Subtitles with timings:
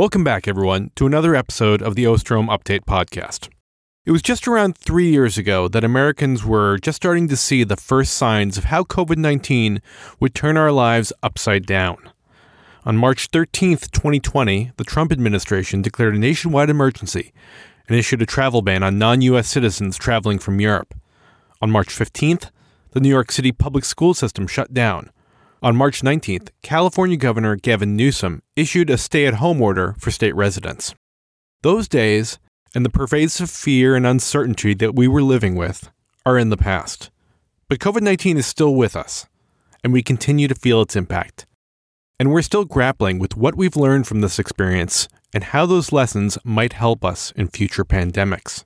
[0.00, 3.50] Welcome back, everyone, to another episode of the Osterholm Update Podcast.
[4.06, 7.76] It was just around three years ago that Americans were just starting to see the
[7.76, 9.82] first signs of how COVID 19
[10.18, 11.98] would turn our lives upside down.
[12.86, 17.34] On March 13, 2020, the Trump administration declared a nationwide emergency
[17.86, 19.48] and issued a travel ban on non U.S.
[19.48, 20.94] citizens traveling from Europe.
[21.60, 22.50] On March 15th,
[22.92, 25.10] the New York City public school system shut down,
[25.62, 30.34] on March 19th, California Governor Gavin Newsom issued a stay at home order for state
[30.34, 30.94] residents.
[31.62, 32.38] Those days,
[32.74, 35.90] and the pervasive fear and uncertainty that we were living with,
[36.24, 37.10] are in the past.
[37.68, 39.26] But COVID 19 is still with us,
[39.84, 41.46] and we continue to feel its impact.
[42.18, 46.38] And we're still grappling with what we've learned from this experience and how those lessons
[46.44, 48.64] might help us in future pandemics.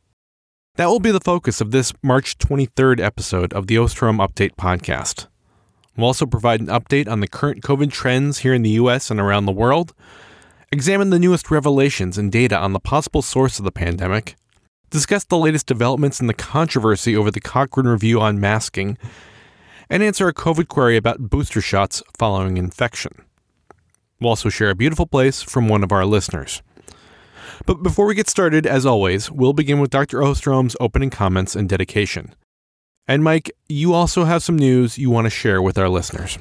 [0.77, 5.29] That will be the focus of this March 23rd episode of the Osterholm Update podcast.
[5.97, 9.21] We'll also provide an update on the current COVID trends here in the US and
[9.21, 9.95] around the world,
[10.73, 14.35] examine the newest revelations and data on the possible source of the pandemic,
[14.91, 18.99] discuss the latest developments in the controversy over the Cochrane Review on masking,
[19.89, 23.13] and answer a COVID query about booster shots following infection.
[24.21, 26.63] We'll also share a beautiful place from one of our listeners.
[27.67, 30.21] But before we get started, as always, we'll begin with Dr.
[30.21, 32.35] Osterholm's opening comments and dedication.
[33.07, 36.39] And Mike, you also have some news you want to share with our listeners.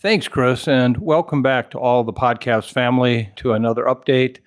[0.00, 4.38] Thanks, Chris, and welcome back to all the podcast family to another update.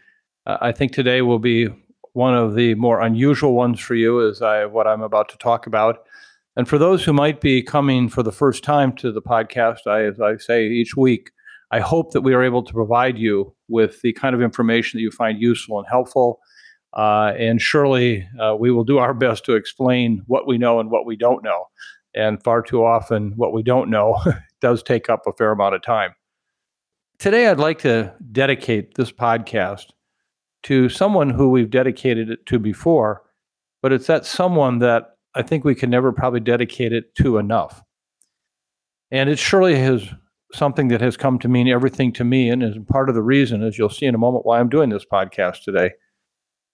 [0.46, 1.68] Uh, I think today will be
[2.14, 5.68] one of the more unusual ones for you, as I what I'm about to talk
[5.68, 6.04] about.
[6.56, 10.06] And for those who might be coming for the first time to the podcast, I,
[10.06, 11.32] as I say each week,
[11.72, 15.02] I hope that we are able to provide you with the kind of information that
[15.02, 16.40] you find useful and helpful
[16.94, 20.92] uh, and surely uh, we will do our best to explain what we know and
[20.92, 21.66] what we don't know.
[22.14, 24.22] And far too often, what we don't know
[24.62, 26.14] does take up a fair amount of time.
[27.20, 29.92] Today, I'd like to dedicate this podcast
[30.64, 33.24] to someone who we've dedicated it to before,
[33.82, 37.82] but it's that someone that I think we can never probably dedicate it to enough.
[39.12, 40.08] And it surely is
[40.54, 43.64] something that has come to mean everything to me, and is part of the reason,
[43.64, 45.92] as you'll see in a moment, why I'm doing this podcast today.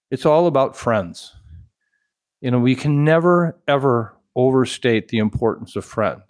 [0.10, 1.36] It's all about friends.
[2.42, 6.22] You know, we can never, ever overstate the importance of friends.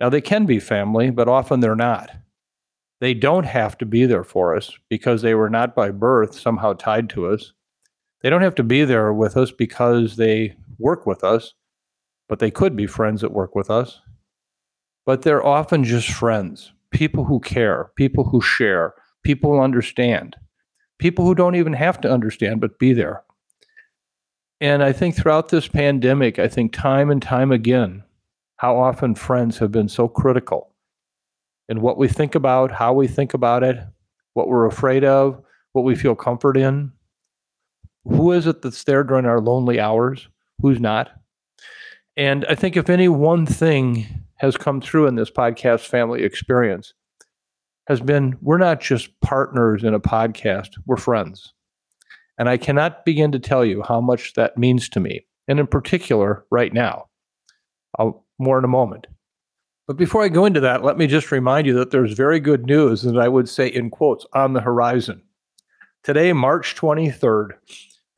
[0.00, 2.10] Now, they can be family, but often they're not.
[3.00, 6.72] They don't have to be there for us because they were not by birth somehow
[6.72, 7.52] tied to us.
[8.22, 11.54] They don't have to be there with us because they work with us,
[12.28, 14.00] but they could be friends that work with us.
[15.04, 20.36] But they're often just friends, people who care, people who share, people who understand
[20.98, 23.22] people who don't even have to understand, but be there.
[24.60, 28.02] And I think throughout this pandemic, I think time and time again,
[28.56, 30.74] how often friends have been so critical
[31.68, 33.78] in what we think about, how we think about it,
[34.34, 35.40] what we're afraid of,
[35.72, 36.92] what we feel comfort in.
[38.04, 40.28] Who is it that's there during our lonely hours?
[40.60, 41.10] Who's not?
[42.16, 46.94] And I think if any one thing has come through in this podcast family experience,
[47.88, 51.54] has been we're not just partners in a podcast, we're friends.
[52.38, 55.66] And I cannot begin to tell you how much that means to me, and in
[55.66, 57.06] particular, right now.
[57.98, 59.08] I'll, more in a moment.
[59.88, 62.66] But before I go into that, let me just remind you that there's very good
[62.66, 65.22] news, and I would say in quotes, on the horizon.
[66.04, 67.52] Today, March 23rd,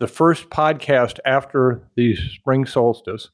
[0.01, 3.31] the first podcast after the spring solstice,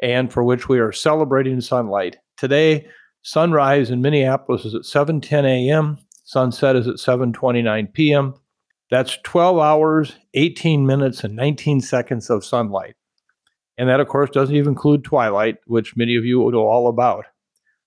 [0.00, 2.18] and for which we are celebrating sunlight.
[2.36, 2.86] Today,
[3.22, 5.98] Sunrise in Minneapolis is at 7:10 a.m.
[6.24, 8.34] Sunset is at 7:29 p.m.
[8.90, 12.94] That's 12 hours, 18 minutes, and 19 seconds of sunlight.
[13.78, 17.24] And that, of course, doesn't even include twilight, which many of you know all about.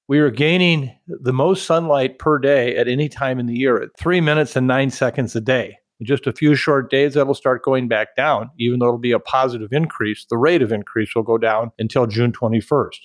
[0.08, 3.98] We are gaining the most sunlight per day at any time in the year at
[3.98, 5.78] three minutes and nine seconds a day.
[6.00, 9.12] In just a few short days, that'll start going back down, even though it'll be
[9.12, 10.26] a positive increase.
[10.30, 13.00] The rate of increase will go down until June 21st.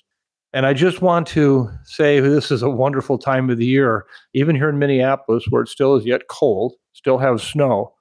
[0.53, 4.57] And I just want to say this is a wonderful time of the year, even
[4.57, 7.95] here in Minneapolis, where it still is yet cold, still have snow.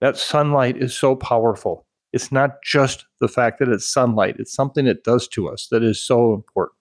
[0.00, 1.86] That sunlight is so powerful.
[2.12, 5.82] It's not just the fact that it's sunlight, it's something it does to us that
[5.82, 6.78] is so important.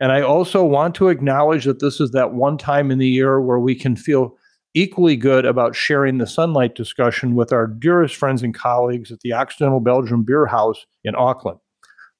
[0.00, 3.40] And I also want to acknowledge that this is that one time in the year
[3.40, 4.36] where we can feel
[4.72, 9.32] equally good about sharing the sunlight discussion with our dearest friends and colleagues at the
[9.32, 11.58] Occidental Belgium Beer House in Auckland.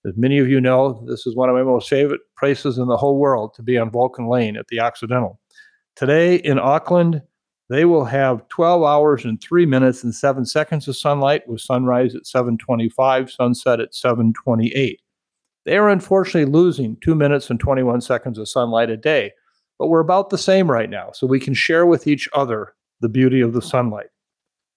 [0.06, 2.96] As many of you know, this is one of my most favorite places in the
[2.96, 5.38] whole world to be on Vulcan Lane at the Occidental.
[5.96, 7.22] Today in Auckland,
[7.68, 12.14] they will have 12 hours and 3 minutes and 7 seconds of sunlight with sunrise
[12.14, 15.00] at 7:25, sunset at 7:28.
[15.66, 19.32] They are unfortunately losing 2 minutes and 21 seconds of sunlight a day
[19.80, 21.10] but we're about the same right now.
[21.14, 24.08] So we can share with each other the beauty of the sunlight.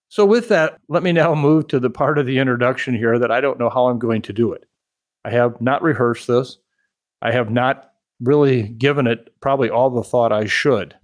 [0.07, 3.31] So, with that, let me now move to the part of the introduction here that
[3.31, 4.63] I don't know how I'm going to do it.
[5.25, 6.57] I have not rehearsed this.
[7.21, 10.95] I have not really given it probably all the thought I should,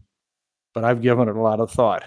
[0.73, 2.03] but I've given it a lot of thought.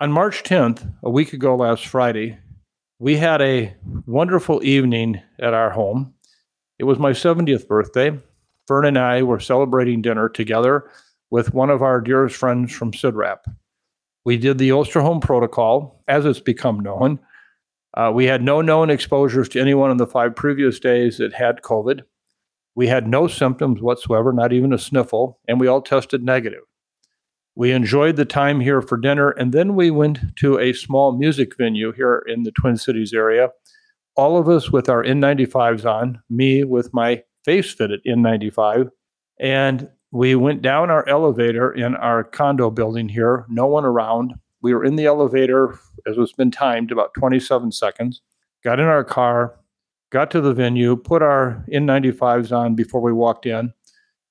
[0.00, 2.38] On March 10th, a week ago last Friday,
[2.98, 3.74] we had a
[4.06, 6.14] wonderful evening at our home.
[6.78, 8.18] It was my 70th birthday,
[8.66, 10.88] Fern and I were celebrating dinner together
[11.30, 13.38] with one of our dearest friends from CIDRAP.
[14.24, 17.18] We did the Osterholm protocol, as it's become known.
[17.94, 21.62] Uh, we had no known exposures to anyone in the five previous days that had
[21.62, 22.02] COVID.
[22.74, 26.62] We had no symptoms whatsoever, not even a sniffle, and we all tested negative.
[27.56, 31.56] We enjoyed the time here for dinner, and then we went to a small music
[31.56, 33.48] venue here in the Twin Cities area.
[34.16, 38.90] All of us with our N95s on, me with my face fitted N95.
[39.40, 44.34] And we went down our elevator in our condo building here, no one around.
[44.62, 48.20] We were in the elevator, as was been timed, about 27 seconds.
[48.62, 49.58] Got in our car,
[50.10, 53.72] got to the venue, put our N95s on before we walked in.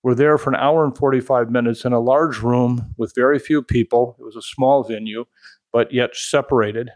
[0.03, 3.61] We're there for an hour and 45 minutes in a large room with very few
[3.61, 4.15] people.
[4.19, 5.25] It was a small venue,
[5.73, 6.89] but yet separated.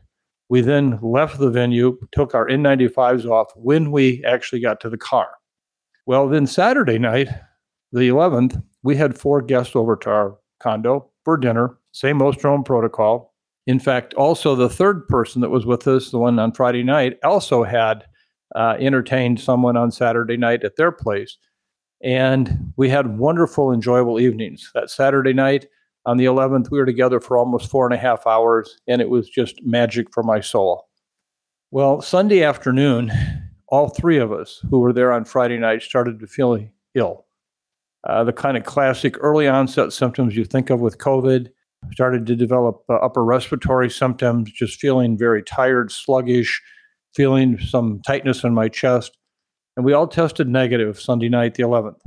[0.47, 4.97] We then left the venue, took our N95s off when we actually got to the
[4.97, 5.27] car.
[6.05, 7.29] Well, then Saturday night,
[7.91, 13.33] the 11th, we had four guests over to our condo for dinner, same Osterholm protocol.
[13.65, 17.17] In fact, also the third person that was with us, the one on Friday night,
[17.23, 18.05] also had
[18.55, 21.37] uh, entertained someone on Saturday night at their place.
[22.03, 24.69] And we had wonderful, enjoyable evenings.
[24.73, 25.67] That Saturday night
[26.05, 29.09] on the 11th, we were together for almost four and a half hours, and it
[29.09, 30.89] was just magic for my soul.
[31.71, 33.11] Well, Sunday afternoon,
[33.69, 36.59] all three of us who were there on Friday night started to feel
[36.93, 37.25] ill.
[38.07, 41.47] Uh, the kind of classic early onset symptoms you think of with COVID
[41.91, 46.61] started to develop uh, upper respiratory symptoms, just feeling very tired, sluggish,
[47.15, 49.17] feeling some tightness in my chest.
[49.75, 51.99] And we all tested negative Sunday night, the 11th.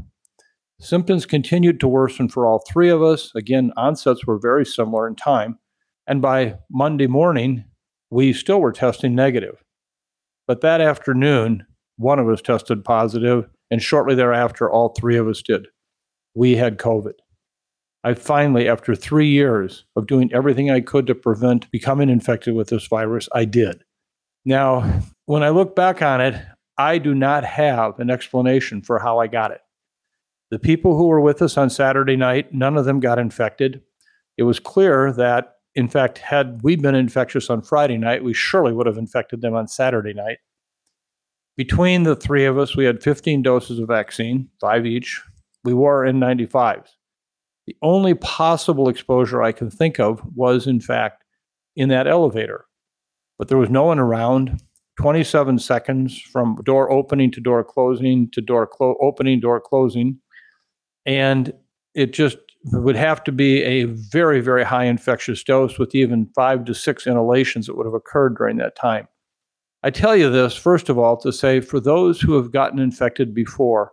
[0.81, 3.33] Symptoms continued to worsen for all three of us.
[3.35, 5.59] Again, onsets were very similar in time.
[6.07, 7.65] And by Monday morning,
[8.11, 9.63] we still were testing negative.
[10.47, 11.67] But that afternoon,
[11.97, 15.67] one of us tested positive, and shortly thereafter, all three of us did.
[16.37, 17.15] We had COVID.
[18.05, 22.69] I finally, after three years of doing everything I could to prevent becoming infected with
[22.69, 23.83] this virus, I did.
[24.45, 26.41] Now, when I look back on it,
[26.79, 29.61] I do not have an explanation for how I got it.
[30.51, 33.83] The people who were with us on Saturday night, none of them got infected.
[34.37, 38.73] It was clear that in fact, had we been infectious on Friday night, we surely
[38.73, 40.39] would have infected them on Saturday night.
[41.55, 45.23] Between the three of us, we had 15 doses of vaccine, five each.
[45.67, 46.89] We wore N95s.
[47.67, 51.25] The only possible exposure I can think of was, in fact,
[51.75, 52.67] in that elevator.
[53.37, 54.63] But there was no one around.
[55.01, 60.19] 27 seconds from door opening to door closing to door clo- opening, door closing.
[61.05, 61.53] And
[61.95, 62.39] it just
[62.73, 67.07] would have to be a very, very high infectious dose with even five to six
[67.07, 69.09] inhalations that would have occurred during that time.
[69.83, 73.35] I tell you this, first of all, to say for those who have gotten infected
[73.35, 73.93] before,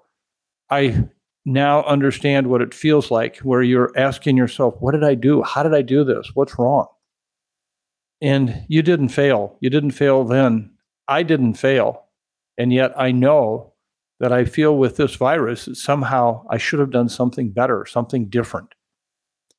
[0.69, 1.07] I
[1.45, 5.43] now understand what it feels like where you're asking yourself, what did I do?
[5.43, 6.31] How did I do this?
[6.33, 6.87] What's wrong?
[8.21, 9.57] And you didn't fail.
[9.59, 10.71] You didn't fail then.
[11.07, 12.05] I didn't fail.
[12.57, 13.73] And yet I know
[14.19, 18.29] that I feel with this virus that somehow I should have done something better, something
[18.29, 18.73] different.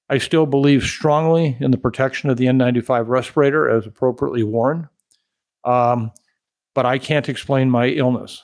[0.09, 4.89] I still believe strongly in the protection of the N95 respirator as appropriately worn,
[5.65, 6.13] um,
[6.75, 8.43] but I can't explain my illness.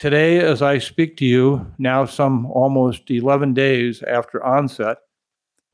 [0.00, 4.96] Today, as I speak to you, now some almost 11 days after onset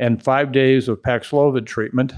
[0.00, 2.12] and five days of Paxlovid treatment,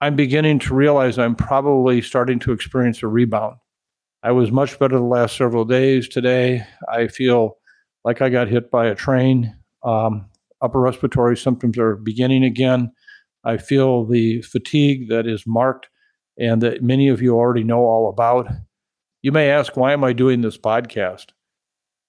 [0.00, 3.54] I'm beginning to realize I'm probably starting to experience a rebound.
[4.24, 6.08] I was much better the last several days.
[6.08, 7.58] Today, I feel
[8.04, 9.56] like I got hit by a train.
[9.84, 10.28] Um,
[10.60, 12.90] upper respiratory symptoms are beginning again.
[13.44, 15.88] I feel the fatigue that is marked
[16.36, 18.48] and that many of you already know all about.
[19.22, 21.26] You may ask, why am I doing this podcast?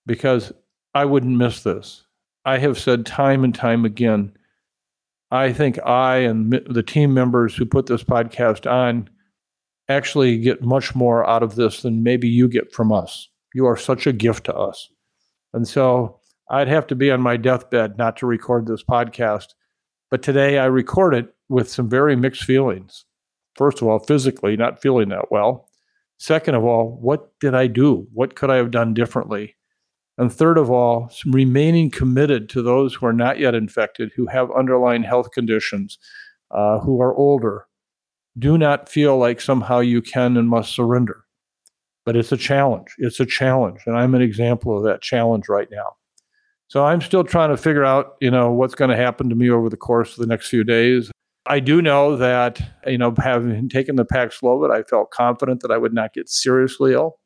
[0.06, 0.54] Because
[0.94, 2.04] I wouldn't miss this.
[2.46, 4.34] I have said time and time again,
[5.32, 9.10] I think I and the team members who put this podcast on
[9.88, 13.30] actually get much more out of this than maybe you get from us.
[13.54, 14.90] You are such a gift to us.
[15.54, 19.54] And so I'd have to be on my deathbed not to record this podcast.
[20.10, 23.06] But today I record it with some very mixed feelings.
[23.56, 25.69] First of all, physically not feeling that well.
[26.20, 28.06] Second of all, what did I do?
[28.14, 29.56] What could I have done differently?
[30.18, 34.52] And third of all, remaining committed to those who are not yet infected, who have
[34.52, 35.98] underlying health conditions,
[36.52, 37.66] uh, who are older.
[38.38, 41.24] Do not feel like somehow you can and must surrender.
[42.06, 42.94] But it's a challenge.
[42.98, 43.80] It's a challenge.
[43.86, 45.96] And I'm an example of that challenge right now.
[46.68, 49.50] So I'm still trying to figure out, you know, what's going to happen to me
[49.50, 51.12] over the course of the next few days.
[51.50, 55.78] I do know that, you know, having taken the Paxlovid, I felt confident that I
[55.78, 57.18] would not get seriously ill.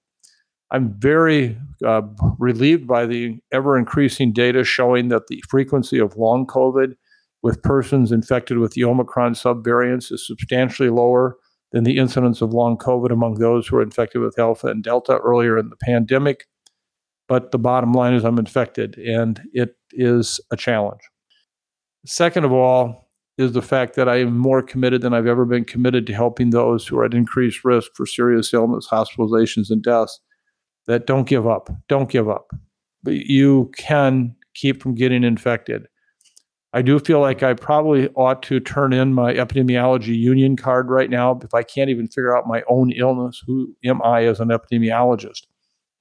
[0.71, 2.03] I'm very uh,
[2.39, 6.95] relieved by the ever increasing data showing that the frequency of long COVID
[7.43, 11.35] with persons infected with the Omicron subvariants is substantially lower
[11.73, 15.17] than the incidence of long COVID among those who are infected with Alpha and Delta
[15.17, 16.45] earlier in the pandemic.
[17.27, 21.01] But the bottom line is I'm infected, and it is a challenge.
[22.05, 23.02] Second of all,
[23.37, 26.51] is the fact that I am more committed than I've ever been committed to helping
[26.51, 30.19] those who are at increased risk for serious illness, hospitalizations, and deaths.
[30.85, 31.69] That don't give up.
[31.87, 32.51] Don't give up.
[33.03, 35.87] But you can keep from getting infected.
[36.73, 41.09] I do feel like I probably ought to turn in my epidemiology union card right
[41.09, 41.39] now.
[41.43, 45.43] If I can't even figure out my own illness, who am I as an epidemiologist?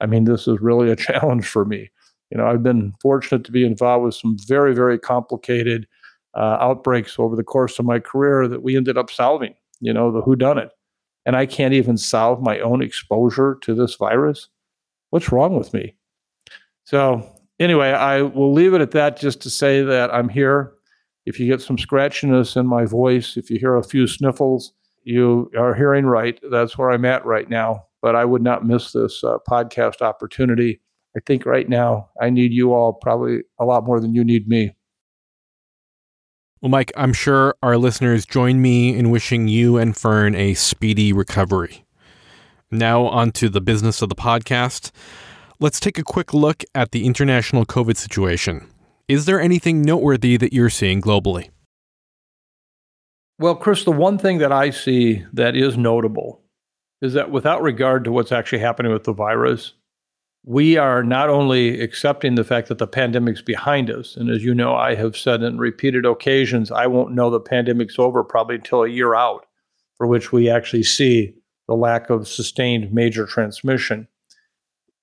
[0.00, 1.90] I mean, this is really a challenge for me.
[2.30, 5.86] You know, I've been fortunate to be involved with some very, very complicated
[6.34, 10.10] uh, outbreaks over the course of my career that we ended up solving, you know,
[10.10, 10.70] the who done it.
[11.24, 14.48] And I can't even solve my own exposure to this virus.
[15.10, 15.94] What's wrong with me?
[16.84, 17.24] So,
[17.60, 20.72] anyway, I will leave it at that just to say that I'm here.
[21.26, 24.72] If you get some scratchiness in my voice, if you hear a few sniffles,
[25.04, 26.40] you are hearing right.
[26.50, 27.86] That's where I'm at right now.
[28.00, 30.80] But I would not miss this uh, podcast opportunity.
[31.16, 34.48] I think right now I need you all probably a lot more than you need
[34.48, 34.74] me.
[36.62, 41.12] Well, Mike, I'm sure our listeners join me in wishing you and Fern a speedy
[41.12, 41.84] recovery.
[42.70, 44.92] Now, on to the business of the podcast.
[45.58, 48.68] Let's take a quick look at the international COVID situation.
[49.08, 51.50] Is there anything noteworthy that you're seeing globally?
[53.40, 56.42] Well, Chris, the one thing that I see that is notable
[57.00, 59.72] is that without regard to what's actually happening with the virus,
[60.44, 64.54] we are not only accepting the fact that the pandemic's behind us, and as you
[64.54, 68.82] know, I have said in repeated occasions, I won't know the pandemic's over probably until
[68.82, 69.46] a year out,
[69.96, 71.34] for which we actually see
[71.68, 74.08] the lack of sustained major transmission.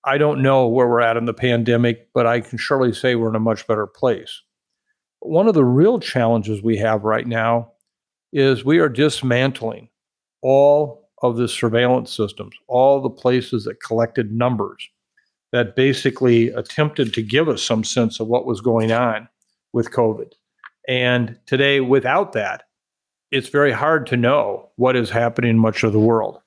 [0.03, 3.29] I don't know where we're at in the pandemic, but I can surely say we're
[3.29, 4.41] in a much better place.
[5.19, 7.73] One of the real challenges we have right now
[8.33, 9.89] is we are dismantling
[10.41, 14.89] all of the surveillance systems, all the places that collected numbers
[15.51, 19.27] that basically attempted to give us some sense of what was going on
[19.73, 20.31] with COVID.
[20.87, 22.63] And today, without that,
[23.31, 26.39] it's very hard to know what is happening in much of the world.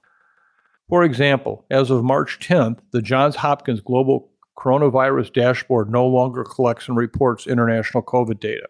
[0.88, 6.88] For example, as of March 10th, the Johns Hopkins Global Coronavirus Dashboard no longer collects
[6.88, 8.66] and reports international COVID data.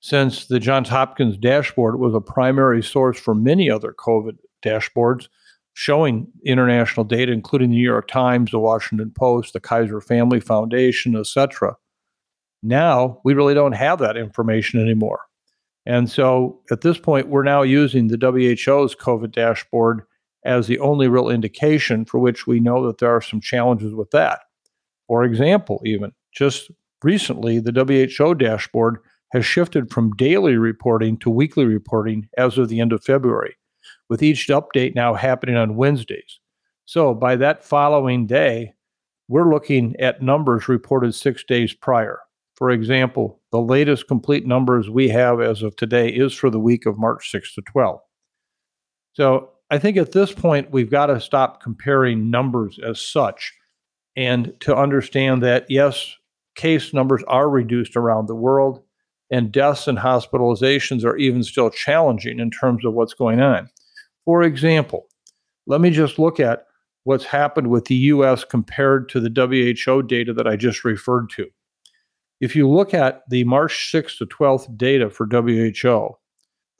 [0.00, 5.28] Since the Johns Hopkins dashboard was a primary source for many other COVID dashboards,
[5.74, 11.16] showing international data, including the New York Times, the Washington Post, the Kaiser Family Foundation,
[11.16, 11.76] etc.
[12.62, 15.20] Now we really don't have that information anymore.
[15.84, 20.02] And so at this point, we're now using the WHO's COVID dashboard
[20.44, 24.10] as the only real indication for which we know that there are some challenges with
[24.12, 24.40] that.
[25.08, 26.70] For example, even just
[27.02, 28.98] recently, the WHO dashboard
[29.32, 33.56] has shifted from daily reporting to weekly reporting as of the end of February
[34.08, 36.40] with each update now happening on Wednesdays.
[36.84, 38.74] So by that following day,
[39.28, 42.20] we're looking at numbers reported six days prior.
[42.54, 46.86] For example, the latest complete numbers we have as of today is for the week
[46.86, 48.00] of March 6 to 12.
[49.14, 53.52] So I think at this point, we've got to stop comparing numbers as such
[54.16, 56.14] and to understand that, yes,
[56.54, 58.82] case numbers are reduced around the world,
[59.30, 63.68] and deaths and hospitalizations are even still challenging in terms of what's going on.
[64.24, 65.06] For example,
[65.66, 66.66] let me just look at
[67.04, 71.46] what's happened with the US compared to the WHO data that I just referred to.
[72.40, 76.16] If you look at the March 6th to 12th data for WHO,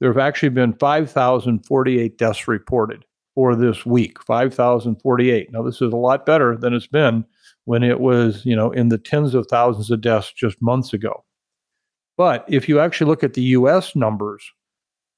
[0.01, 5.53] there have actually been 5,048 deaths reported for this week 5,048.
[5.53, 7.25] Now, this is a lot better than it's been
[7.65, 11.25] when it was, you know, in the tens of thousands of deaths just months ago.
[12.17, 14.45] But if you actually look at the US numbers,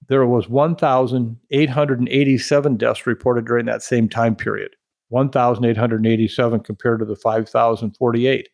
[0.09, 4.77] there was 1,887 deaths reported during that same time period.
[5.09, 8.49] 1,887 compared to the 5,048.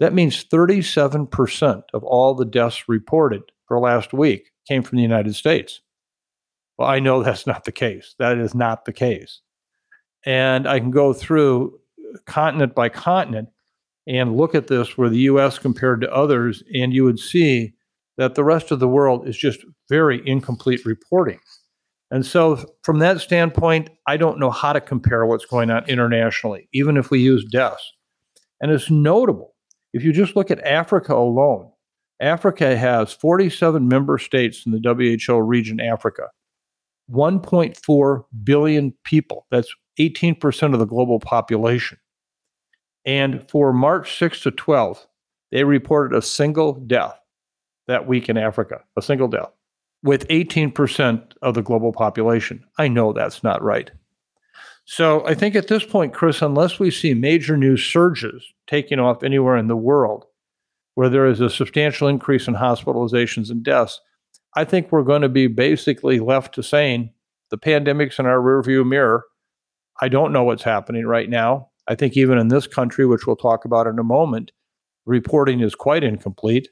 [0.00, 5.34] That means 37% of all the deaths reported for last week came from the United
[5.34, 5.80] States.
[6.78, 8.14] Well, I know that's not the case.
[8.18, 9.40] That is not the case.
[10.26, 11.78] And I can go through
[12.26, 13.48] continent by continent
[14.06, 17.74] and look at this where the US compared to others, and you would see
[18.16, 21.40] that the rest of the world is just very incomplete reporting.
[22.10, 26.68] And so, from that standpoint, I don't know how to compare what's going on internationally,
[26.72, 27.92] even if we use deaths.
[28.60, 29.54] And it's notable.
[29.92, 31.70] If you just look at Africa alone,
[32.20, 36.28] Africa has 47 member states in the WHO region, Africa,
[37.10, 39.46] 1.4 billion people.
[39.50, 41.98] That's 18% of the global population.
[43.04, 45.06] And for March 6th to 12th,
[45.52, 47.18] they reported a single death
[47.86, 49.50] that week in Africa, a single death,
[50.02, 52.64] with 18% of the global population.
[52.78, 53.90] I know that's not right.
[54.86, 59.22] So I think at this point, Chris, unless we see major new surges taking off
[59.22, 60.26] anywhere in the world
[60.94, 64.00] where there is a substantial increase in hospitalizations and deaths,
[64.54, 67.10] I think we're going to be basically left to saying
[67.50, 69.24] the pandemic's in our rearview mirror.
[70.00, 71.70] I don't know what's happening right now.
[71.88, 74.52] I think even in this country, which we'll talk about in a moment,
[75.06, 76.68] reporting is quite incomplete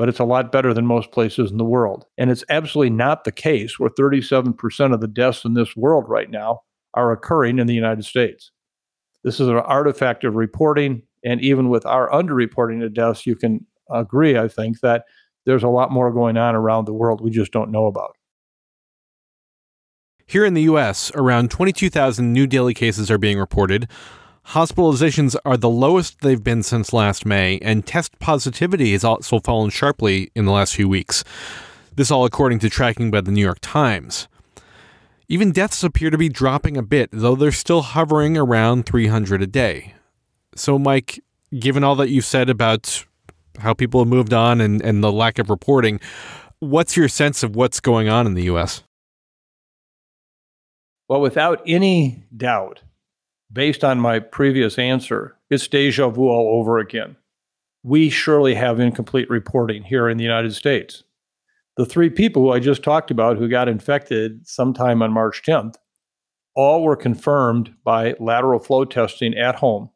[0.00, 2.06] but it's a lot better than most places in the world.
[2.16, 6.30] And it's absolutely not the case where 37% of the deaths in this world right
[6.30, 6.62] now
[6.94, 8.50] are occurring in the United States.
[9.24, 11.02] This is an artifact of reporting.
[11.22, 15.04] And even with our underreporting of deaths, you can agree, I think, that
[15.44, 18.16] there's a lot more going on around the world we just don't know about.
[20.24, 23.86] Here in the US, around 22,000 new daily cases are being reported,
[24.50, 29.70] Hospitalizations are the lowest they've been since last May, and test positivity has also fallen
[29.70, 31.22] sharply in the last few weeks.
[31.94, 34.26] This all according to tracking by the New York Times.
[35.28, 39.46] Even deaths appear to be dropping a bit, though they're still hovering around 300 a
[39.46, 39.94] day.
[40.56, 41.22] So, Mike,
[41.56, 43.04] given all that you've said about
[43.60, 46.00] how people have moved on and, and the lack of reporting,
[46.58, 48.82] what's your sense of what's going on in the U.S.?
[51.06, 52.80] Well, without any doubt,
[53.52, 57.16] based on my previous answer, it's deja vu all over again.
[57.82, 61.02] We surely have incomplete reporting here in the United States.
[61.76, 65.76] The three people who I just talked about who got infected sometime on March 10th,
[66.54, 69.90] all were confirmed by lateral flow testing at home.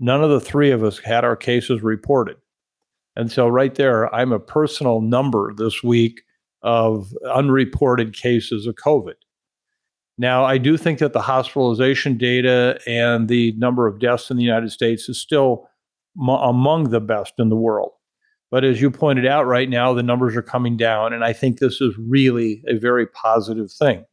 [0.00, 2.36] None of the three of us had our cases reported.
[3.16, 6.22] And so, right there, I'm a personal number this week
[6.62, 9.14] of unreported cases of COVID.
[10.18, 14.42] Now, I do think that the hospitalization data and the number of deaths in the
[14.42, 15.68] United States is still
[16.20, 17.92] m- among the best in the world.
[18.50, 21.12] But as you pointed out right now, the numbers are coming down.
[21.12, 24.04] And I think this is really a very positive thing.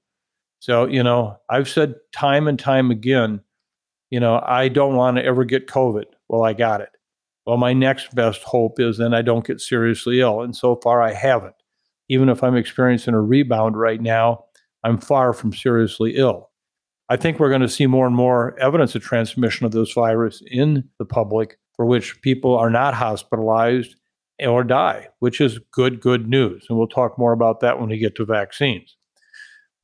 [0.59, 3.41] So, you know, I've said time and time again,
[4.09, 6.05] you know, I don't want to ever get COVID.
[6.27, 6.89] Well, I got it.
[7.45, 10.41] Well, my next best hope is then I don't get seriously ill.
[10.41, 11.55] And so far, I haven't.
[12.09, 14.44] Even if I'm experiencing a rebound right now,
[14.85, 16.51] I'm far from seriously ill.
[17.09, 20.43] I think we're going to see more and more evidence of transmission of this virus
[20.45, 23.95] in the public for which people are not hospitalized
[24.39, 26.67] or die, which is good, good news.
[26.69, 28.95] And we'll talk more about that when we get to vaccines.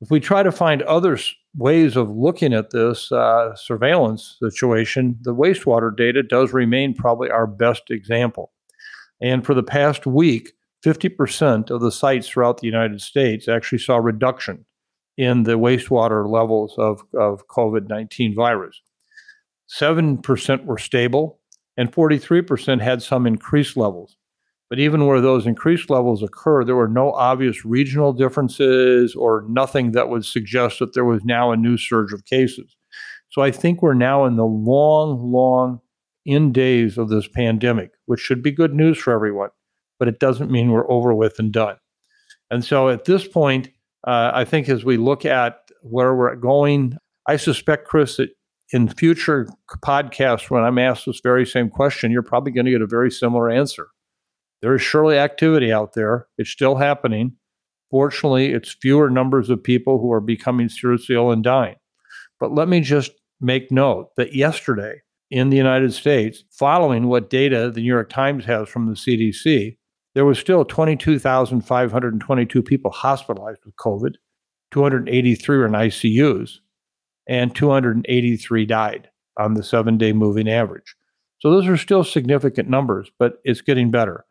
[0.00, 1.18] If we try to find other
[1.56, 7.48] ways of looking at this uh, surveillance situation, the wastewater data does remain probably our
[7.48, 8.52] best example.
[9.20, 10.52] And for the past week,
[10.84, 14.64] 50% of the sites throughout the United States actually saw reduction
[15.16, 18.80] in the wastewater levels of, of COVID 19 virus.
[19.68, 21.40] 7% were stable,
[21.76, 24.16] and 43% had some increased levels.
[24.68, 29.92] But even where those increased levels occur, there were no obvious regional differences or nothing
[29.92, 32.74] that would suggest that there was now a new surge of cases.
[33.30, 35.80] So I think we're now in the long, long
[36.26, 39.50] end days of this pandemic, which should be good news for everyone,
[39.98, 41.76] but it doesn't mean we're over with and done.
[42.50, 43.70] And so at this point,
[44.06, 48.30] uh, I think as we look at where we're going, I suspect, Chris, that
[48.72, 49.48] in future
[49.84, 53.10] podcasts, when I'm asked this very same question, you're probably going to get a very
[53.10, 53.88] similar answer.
[54.60, 57.36] There is surely activity out there, it's still happening.
[57.90, 61.76] Fortunately, it's fewer numbers of people who are becoming seriously ill and dying.
[62.40, 67.70] But let me just make note that yesterday in the United States, following what data
[67.70, 69.76] the New York Times has from the CDC,
[70.14, 74.14] there was still 22,522 people hospitalized with COVID,
[74.70, 76.58] 283 were in ICUs,
[77.26, 80.94] and 283 died on the seven day moving average.
[81.38, 84.24] So those are still significant numbers, but it's getting better.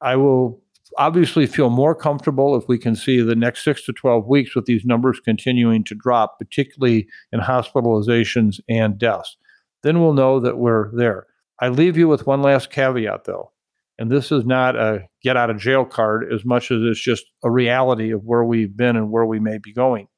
[0.00, 0.62] I will
[0.98, 4.66] obviously feel more comfortable if we can see the next six to 12 weeks with
[4.66, 9.36] these numbers continuing to drop, particularly in hospitalizations and deaths.
[9.82, 11.26] Then we'll know that we're there.
[11.60, 13.52] I leave you with one last caveat, though.
[14.00, 17.26] And this is not a get out of jail card as much as it's just
[17.44, 20.08] a reality of where we've been and where we may be going.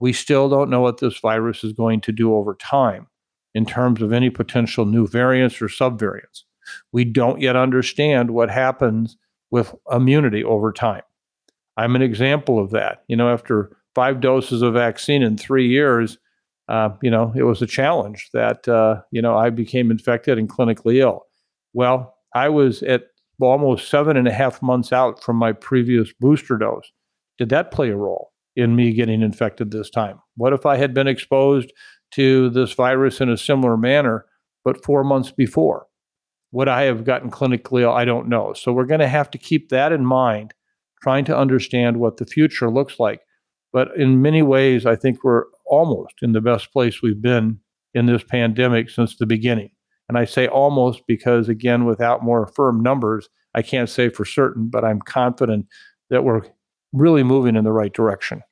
[0.00, 3.08] We still don't know what this virus is going to do over time
[3.54, 6.44] in terms of any potential new variants or subvariants.
[6.92, 9.18] We don't yet understand what happens
[9.50, 11.02] with immunity over time.
[11.76, 13.04] I'm an example of that.
[13.06, 16.16] You know, after five doses of vaccine in three years,
[16.68, 20.48] uh, you know, it was a challenge that, uh, you know, I became infected and
[20.48, 21.26] clinically ill.
[21.74, 23.09] Well, I was at
[23.42, 26.90] almost seven and a half months out from my previous booster dose.
[27.38, 30.20] Did that play a role in me getting infected this time?
[30.36, 31.72] What if I had been exposed
[32.12, 34.26] to this virus in a similar manner,
[34.64, 35.86] but four months before?
[36.52, 37.92] Would I have gotten clinically ill?
[37.92, 38.52] I don't know.
[38.52, 40.52] So we're going to have to keep that in mind,
[41.02, 43.20] trying to understand what the future looks like.
[43.72, 47.60] But in many ways, I think we're almost in the best place we've been
[47.94, 49.70] in this pandemic since the beginning.
[50.10, 54.66] And I say almost because, again, without more firm numbers, I can't say for certain,
[54.66, 55.68] but I'm confident
[56.08, 56.42] that we're
[56.92, 58.42] really moving in the right direction.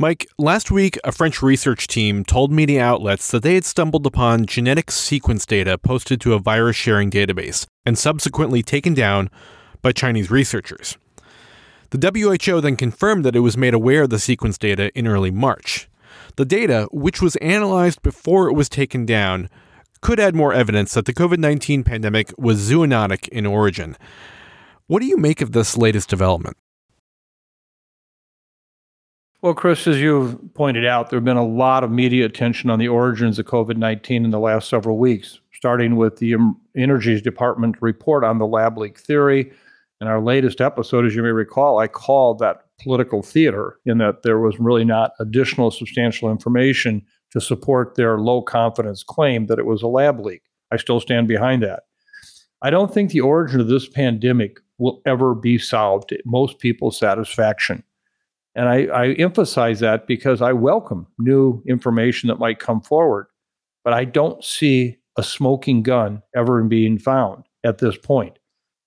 [0.00, 4.46] Mike, last week, a French research team told media outlets that they had stumbled upon
[4.46, 9.30] genetic sequence data posted to a virus sharing database and subsequently taken down
[9.80, 10.98] by Chinese researchers.
[11.90, 15.30] The WHO then confirmed that it was made aware of the sequence data in early
[15.30, 15.88] March.
[16.36, 19.48] The data, which was analyzed before it was taken down,
[20.00, 23.96] could add more evidence that the COVID 19 pandemic was zoonotic in origin.
[24.86, 26.56] What do you make of this latest development?
[29.40, 32.78] Well, Chris, as you've pointed out, there have been a lot of media attention on
[32.78, 36.34] the origins of COVID 19 in the last several weeks, starting with the
[36.76, 39.52] Energy Department report on the lab leak theory.
[40.00, 44.22] In our latest episode, as you may recall, I called that political theater in that
[44.22, 49.66] there was really not additional substantial information to support their low confidence claim that it
[49.66, 50.42] was a lab leak.
[50.72, 51.84] I still stand behind that.
[52.62, 56.98] I don't think the origin of this pandemic will ever be solved to most people's
[56.98, 57.82] satisfaction.
[58.54, 63.26] And I, I emphasize that because I welcome new information that might come forward,
[63.84, 68.38] but I don't see a smoking gun ever being found at this point.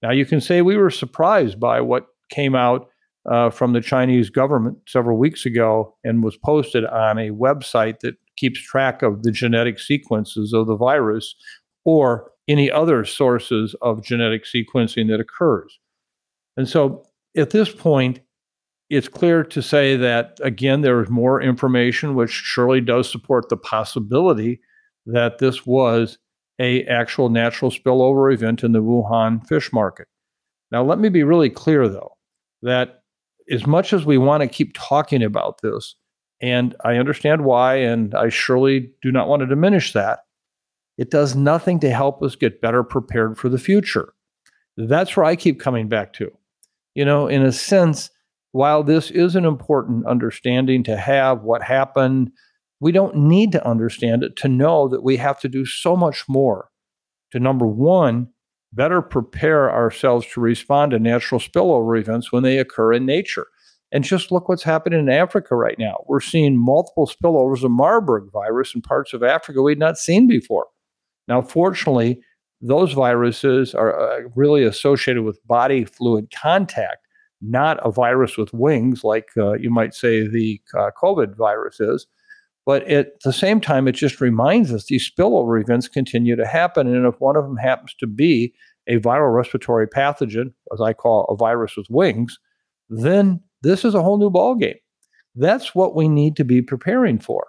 [0.01, 2.89] Now, you can say we were surprised by what came out
[3.27, 8.15] uh, from the Chinese government several weeks ago and was posted on a website that
[8.37, 11.35] keeps track of the genetic sequences of the virus
[11.83, 15.79] or any other sources of genetic sequencing that occurs.
[16.55, 18.19] And so at this point,
[18.89, 23.57] it's clear to say that again there is more information which surely does support the
[23.57, 24.61] possibility
[25.05, 26.17] that this was
[26.59, 30.07] a actual natural spillover event in the Wuhan fish market.
[30.71, 32.13] Now let me be really clear though
[32.61, 32.96] that
[33.51, 35.95] as much as we want to keep talking about this
[36.39, 40.19] and I understand why and I surely do not want to diminish that
[40.97, 44.13] it does nothing to help us get better prepared for the future.
[44.75, 46.31] That's where I keep coming back to.
[46.95, 48.09] You know, in a sense,
[48.51, 52.31] while this is an important understanding to have what happened,
[52.79, 56.25] we don't need to understand it to know that we have to do so much
[56.27, 56.69] more
[57.31, 58.29] to number one,
[58.73, 63.47] better prepare ourselves to respond to natural spillover events when they occur in nature.
[63.91, 66.03] And just look what's happening in Africa right now.
[66.07, 70.67] We're seeing multiple spillovers of Marburg virus in parts of Africa we'd not seen before.
[71.29, 72.19] Now, fortunately,
[72.59, 77.07] those viruses are uh, really associated with body fluid contact
[77.41, 82.07] not a virus with wings like uh, you might say the uh, COVID virus is.
[82.67, 86.93] But at the same time, it just reminds us these spillover events continue to happen.
[86.93, 88.53] And if one of them happens to be
[88.87, 92.37] a viral respiratory pathogen, as I call a virus with wings,
[92.89, 94.81] then this is a whole new ballgame.
[95.33, 97.47] That's what we need to be preparing for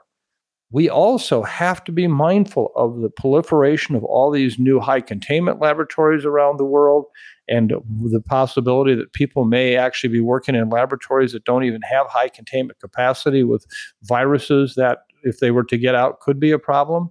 [0.70, 5.60] we also have to be mindful of the proliferation of all these new high containment
[5.60, 7.06] laboratories around the world
[7.48, 12.06] and the possibility that people may actually be working in laboratories that don't even have
[12.08, 13.64] high containment capacity with
[14.02, 14.98] viruses that,
[15.28, 17.10] if they were to get out, could be a problem.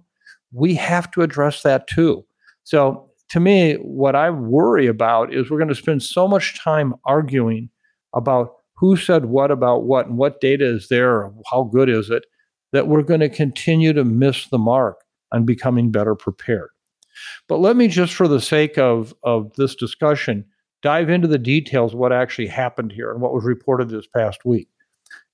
[0.52, 2.24] We have to address that too.
[2.64, 6.94] So, to me, what I worry about is we're going to spend so much time
[7.04, 7.68] arguing
[8.14, 12.24] about who said what about what and what data is there, how good is it
[12.72, 16.70] that we're going to continue to miss the mark on becoming better prepared.
[17.48, 20.44] But let me just, for the sake of, of this discussion,
[20.82, 24.44] dive into the details of what actually happened here and what was reported this past
[24.44, 24.68] week.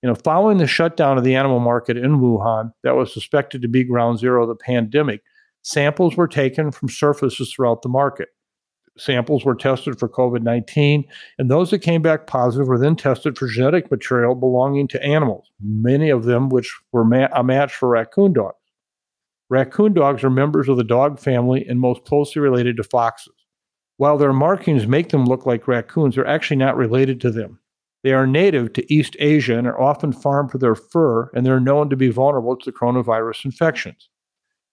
[0.04, 3.68] You know, following the shutdown of the animal market in Wuhan that was suspected to
[3.68, 5.22] be ground zero of the pandemic,
[5.62, 8.28] samples were taken from surfaces throughout the market.
[8.98, 11.04] Samples were tested for COVID 19,
[11.38, 15.50] and those that came back positive were then tested for genetic material belonging to animals,
[15.58, 18.58] many of them which were ma- a match for raccoon dogs.
[19.48, 23.32] Raccoon dogs are members of the dog family and most closely related to foxes.
[23.96, 27.58] While their markings make them look like raccoons, they're actually not related to them.
[28.04, 31.58] They are native to East Asia and are often farmed for their fur, and they're
[31.58, 34.10] known to be vulnerable to coronavirus infections.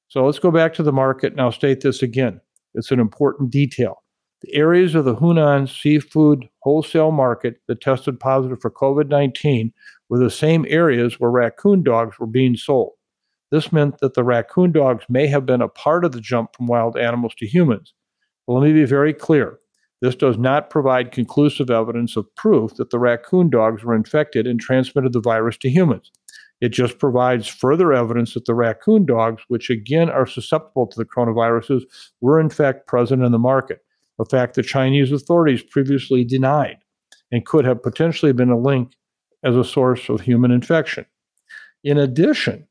[0.09, 2.41] So let's go back to the market and I'll state this again.
[2.73, 4.03] It's an important detail.
[4.41, 9.71] The areas of the Huanan seafood wholesale market that tested positive for COVID 19
[10.09, 12.91] were the same areas where raccoon dogs were being sold.
[13.49, 16.67] This meant that the raccoon dogs may have been a part of the jump from
[16.67, 17.93] wild animals to humans.
[18.45, 19.57] But let me be very clear
[20.01, 24.59] this does not provide conclusive evidence of proof that the raccoon dogs were infected and
[24.59, 26.11] transmitted the virus to humans.
[26.59, 31.05] It just provides further evidence that the raccoon dogs, which again are susceptible to the
[31.05, 31.83] coronaviruses,
[32.19, 33.81] were in fact present in the market
[34.19, 36.77] a fact the Chinese authorities previously denied
[37.31, 38.93] and could have potentially been a link
[39.43, 41.05] as a source of human infection.
[41.83, 42.67] In addition,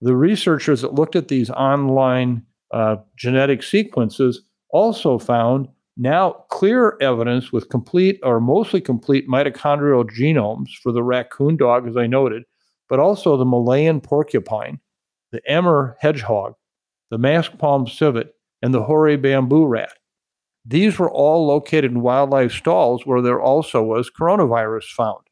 [0.00, 7.52] the researchers that looked at these online uh, genetic sequences also found now clear evidence
[7.52, 12.44] with complete or mostly complete mitochondrial genomes for the raccoon dog, as I noted,
[12.88, 14.80] but also the Malayan porcupine,
[15.32, 16.54] the Amur hedgehog,
[17.10, 19.92] the mask palm civet, and the hoary bamboo rat.
[20.64, 25.22] These were all located in wildlife stalls where there also was coronavirus found.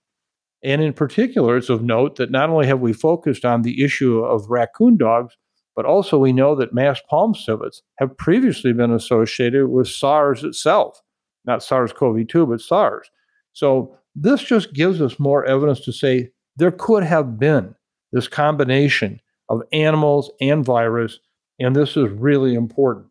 [0.63, 4.19] And in particular, it's of note that not only have we focused on the issue
[4.19, 5.37] of raccoon dogs,
[5.77, 11.01] but also we know that mass palm civets have previously been associated with SARS itself,
[11.45, 13.11] not SARS CoV 2, but SARS.
[13.53, 17.75] So this just gives us more evidence to say there could have been
[18.13, 21.19] this combination of animals and virus,
[21.59, 23.07] and this is really important.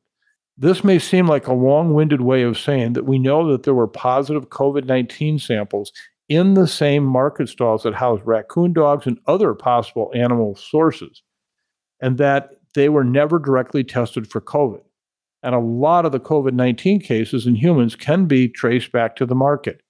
[0.57, 3.73] This may seem like a long winded way of saying that we know that there
[3.73, 5.93] were positive COVID 19 samples
[6.27, 11.23] in the same market stalls that house raccoon dogs and other possible animal sources,
[12.01, 14.81] and that they were never directly tested for COVID.
[15.41, 19.25] And a lot of the COVID 19 cases in humans can be traced back to
[19.25, 19.81] the market.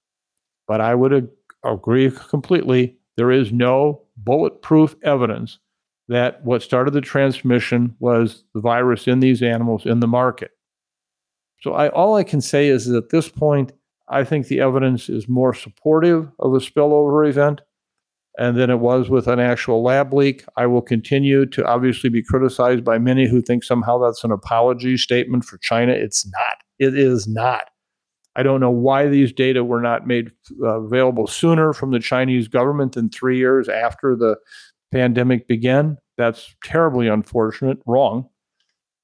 [0.68, 1.28] But I would ag-
[1.64, 5.58] agree completely there is no bulletproof evidence
[6.08, 10.50] that what started the transmission was the virus in these animals in the market.
[11.60, 13.72] So I, all I can say is that at this point,
[14.08, 17.60] I think the evidence is more supportive of a spillover event
[18.38, 20.44] and than it was with an actual lab leak.
[20.56, 24.96] I will continue to obviously be criticized by many who think somehow that's an apology
[24.96, 25.92] statement for China.
[25.92, 26.56] It's not.
[26.78, 27.64] It is not.
[28.36, 30.30] I don't know why these data were not made
[30.62, 34.36] uh, available sooner from the Chinese government than three years after the
[34.92, 35.98] pandemic began.
[36.16, 38.28] That's terribly unfortunate, wrong.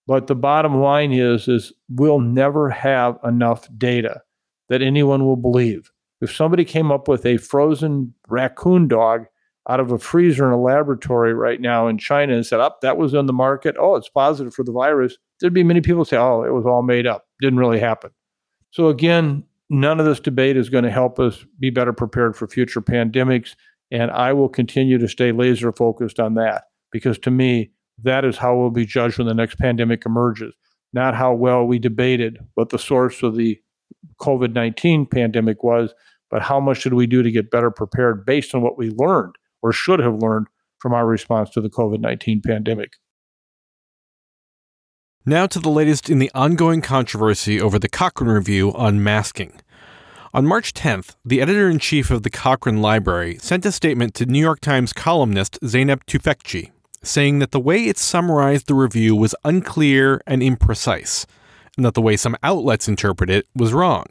[0.06, 4.22] But the bottom line is, is we'll never have enough data
[4.68, 5.90] that anyone will believe.
[6.20, 9.26] If somebody came up with a frozen raccoon dog
[9.68, 12.78] out of a freezer in a laboratory right now in China and said, "Up, oh,
[12.82, 13.76] that was on the market.
[13.78, 16.82] Oh, it's positive for the virus." There'd be many people say, "Oh, it was all
[16.82, 17.26] made up.
[17.40, 18.10] Didn't really happen."
[18.70, 22.46] So again, none of this debate is going to help us be better prepared for
[22.46, 23.56] future pandemics,
[23.90, 28.36] and I will continue to stay laser focused on that because to me, that is
[28.36, 30.54] how we'll be judged when the next pandemic emerges,
[30.92, 33.58] not how well we debated what the source of the
[34.20, 35.94] COVID 19 pandemic was,
[36.30, 39.34] but how much did we do to get better prepared based on what we learned
[39.62, 40.46] or should have learned
[40.78, 42.92] from our response to the COVID 19 pandemic.
[45.24, 49.60] Now to the latest in the ongoing controversy over the Cochrane Review on masking.
[50.32, 54.26] On March 10th, the editor in chief of the Cochrane Library sent a statement to
[54.26, 56.70] New York Times columnist Zeynep Tufekci
[57.02, 61.24] saying that the way it summarized the review was unclear and imprecise,
[61.76, 64.04] and that the way some outlets interpret it was wrong.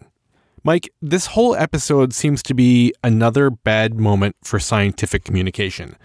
[0.63, 5.95] Mike, this whole episode seems to be another bad moment for scientific communication,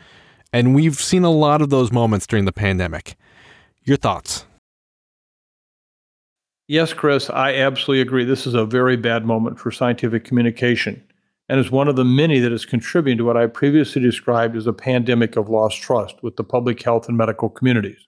[0.52, 3.16] and we've seen a lot of those moments during the pandemic.
[3.84, 4.44] Your thoughts?
[6.68, 8.24] Yes, Chris, I absolutely agree.
[8.24, 11.02] This is a very bad moment for scientific communication
[11.48, 14.68] and is one of the many that is contributing to what I previously described as
[14.68, 18.06] a pandemic of lost trust with the public health and medical communities.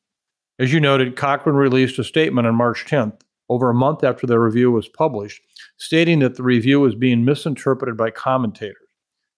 [0.60, 4.38] As you noted, Cochrane released a statement on March 10th, over a month after the
[4.38, 5.42] review was published,
[5.76, 8.76] stating that the review was being misinterpreted by commentators.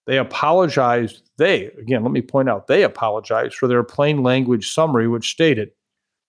[0.07, 5.07] They apologized, they, again, let me point out, they apologized for their plain language summary,
[5.07, 5.69] which stated,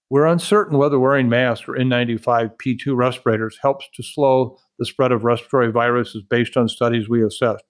[0.09, 5.25] We're uncertain whether wearing masks or N95 P2 respirators helps to slow the spread of
[5.25, 7.65] respiratory viruses based on studies we assessed.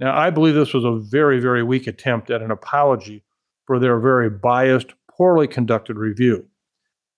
[0.00, 3.24] Now, I believe this was a very, very weak attempt at an apology
[3.66, 6.46] for their very biased, poorly conducted review.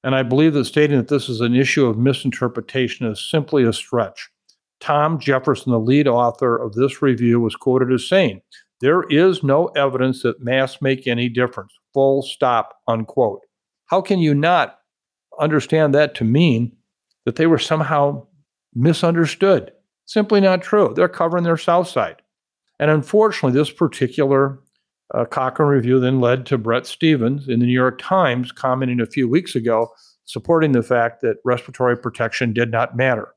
[0.02, 3.72] And I believe that stating that this is an issue of misinterpretation is simply a
[3.72, 4.30] stretch.
[4.80, 8.40] Tom Jefferson, the lead author of this review, was quoted as saying,
[8.80, 11.72] There is no evidence that masks make any difference.
[11.92, 13.40] Full stop, unquote.
[13.86, 14.78] How can you not
[15.38, 16.76] understand that to mean
[17.26, 18.26] that they were somehow
[18.74, 19.72] misunderstood?
[20.06, 20.92] Simply not true.
[20.94, 22.22] They're covering their South Side.
[22.78, 24.60] And unfortunately, this particular
[25.14, 29.06] uh, Cochrane review then led to Bret Stephens in the New York Times commenting a
[29.06, 29.88] few weeks ago,
[30.24, 33.34] supporting the fact that respiratory protection did not matter.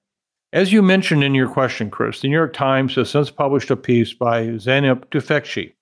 [0.51, 3.75] As you mentioned in your question, Chris, the New York Times has since published a
[3.75, 5.73] piece by Zeynep Tufekci,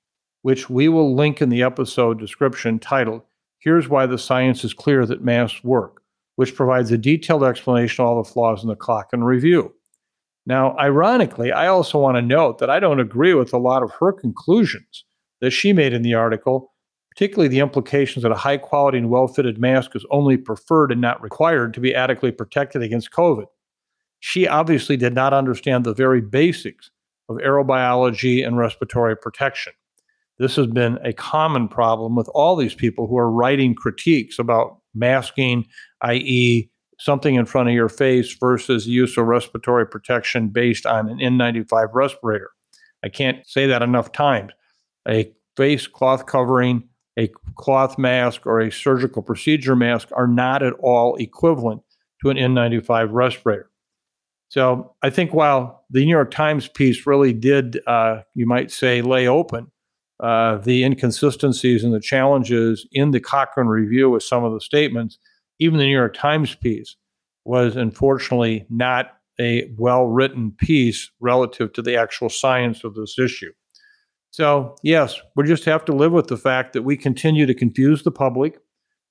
[0.43, 3.21] which we will link in the episode description titled,
[3.59, 6.01] Here's Why the Science is Clear That Masks Work,
[6.37, 9.73] which provides a detailed explanation of all the flaws in the Cochrane review.
[10.45, 13.91] Now, ironically, I also want to note that I don't agree with a lot of
[13.99, 15.03] her conclusions
[15.41, 16.71] that she made in the article,
[17.09, 21.01] particularly the implications that a high quality and well fitted mask is only preferred and
[21.01, 23.47] not required to be adequately protected against COVID
[24.21, 26.91] she obviously did not understand the very basics
[27.27, 29.73] of aerobiology and respiratory protection.
[30.37, 34.77] This has been a common problem with all these people who are writing critiques about
[34.93, 35.65] masking,
[36.01, 41.17] i.e., something in front of your face versus use of respiratory protection based on an
[41.17, 42.51] N95 respirator.
[43.03, 44.53] I can't say that enough times.
[45.07, 46.83] A face cloth covering,
[47.17, 51.81] a cloth mask, or a surgical procedure mask are not at all equivalent
[52.23, 53.69] to an N95 respirator.
[54.49, 59.01] So I think while the New York Times piece really did, uh, you might say,
[59.01, 59.71] lay open
[60.21, 65.17] uh, the inconsistencies and the challenges in the Cochrane review with some of the statements,
[65.59, 66.95] even the New York Times piece
[67.43, 73.51] was unfortunately not a well written piece relative to the actual science of this issue.
[74.31, 78.03] So, yes, we just have to live with the fact that we continue to confuse
[78.03, 78.59] the public.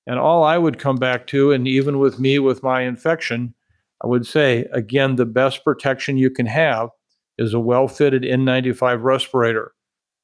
[0.07, 3.53] And all I would come back to, and even with me with my infection,
[4.03, 6.89] I would say, again, the best protection you can have
[7.37, 9.73] is a well fitted N95 respirator.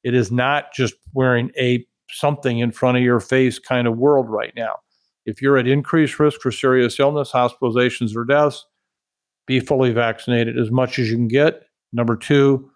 [0.02, 4.28] It is not just wearing a something in front of your face kind of world
[4.28, 4.72] right now.
[5.26, 8.64] If you're at increased risk for serious illness, hospitalizations, or deaths,
[9.46, 11.64] be fully vaccinated as much as you can get.
[11.92, 12.70] Number two,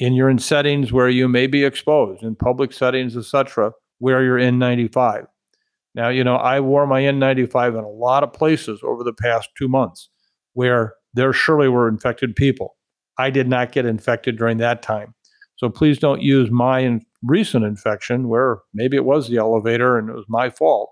[0.00, 4.38] in you're in settings where you may be exposed, in public settings, etc., wear your
[4.38, 5.26] N95.
[5.94, 9.48] Now, you know, I wore my N95 in a lot of places over the past
[9.56, 10.10] two months
[10.52, 12.76] where there surely were infected people.
[13.18, 15.14] I did not get infected during that time.
[15.56, 20.08] So please don't use my in- recent infection where maybe it was the elevator and
[20.08, 20.90] it was my fault.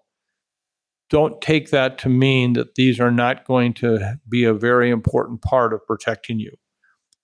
[1.09, 5.41] Don't take that to mean that these are not going to be a very important
[5.41, 6.51] part of protecting you.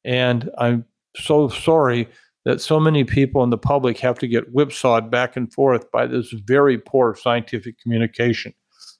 [0.04, 0.84] And I'm
[1.16, 2.08] so sorry
[2.44, 6.06] that so many people in the public have to get whipsawed back and forth by
[6.06, 8.52] this very poor scientific communication.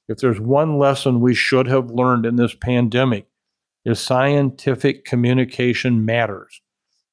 [0.09, 3.27] If there's one lesson we should have learned in this pandemic,
[3.85, 6.61] is scientific communication matters.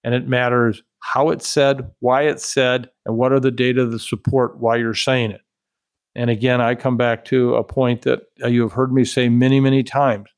[0.04, 4.00] And it matters how it's said, why it's said, and what are the data that
[4.00, 5.42] support why you're saying it.
[6.16, 9.30] And again, I come back to a point that uh, you have heard me say
[9.30, 10.30] many, many times.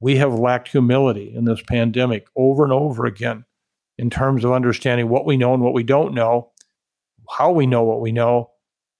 [0.00, 3.44] We have lacked humility in this pandemic over and over again
[4.02, 6.50] in terms of understanding what we know and what we don't know,
[7.30, 8.50] how we know what we know,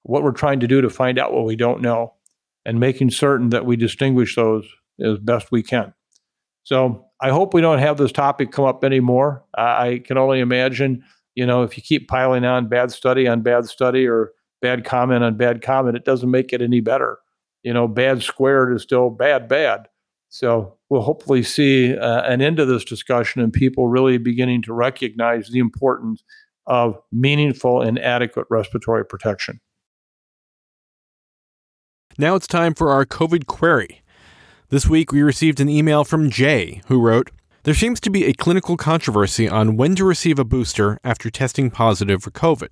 [0.04, 2.14] what we're trying to do to find out what we don't know,
[2.64, 4.64] and making certain that we distinguish those
[5.04, 5.92] as best we can.
[6.62, 9.44] So I hope we don't have this topic come up anymore.
[9.58, 11.02] I can only imagine,
[11.34, 15.24] you know, if you keep piling on bad study on bad study or bad comment
[15.24, 17.18] on bad comment, it doesn't make it any better.
[17.64, 19.88] You know, bad squared is still bad, bad.
[20.28, 24.74] So we'll hopefully see uh, an end to this discussion and people really beginning to
[24.74, 26.22] recognize the importance
[26.66, 29.59] of meaningful and adequate respiratory protection.
[32.18, 34.02] Now it's time for our COVID query.
[34.68, 37.31] This week, we received an email from Jay, who wrote
[37.62, 41.70] There seems to be a clinical controversy on when to receive a booster after testing
[41.70, 42.68] positive for COVID.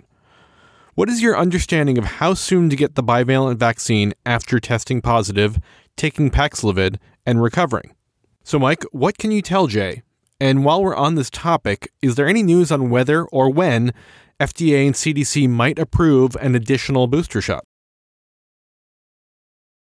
[0.94, 5.58] What is your understanding of how soon to get the bivalent vaccine after testing positive,
[5.96, 7.94] taking Paxlovid, and recovering?
[8.42, 10.02] So, Mike, what can you tell Jay?
[10.40, 13.92] And while we're on this topic, is there any news on whether or when
[14.40, 17.64] FDA and CDC might approve an additional booster shot?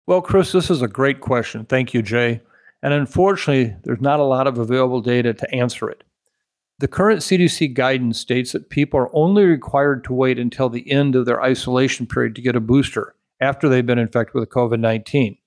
[0.07, 1.65] Well, Chris, this is a great question.
[1.65, 2.41] Thank you, Jay.
[2.81, 6.03] And unfortunately, there's not a lot of available data to answer it.
[6.79, 11.15] The current CDC guidance states that people are only required to wait until the end
[11.15, 15.37] of their isolation period to get a booster after they've been infected with COVID 19,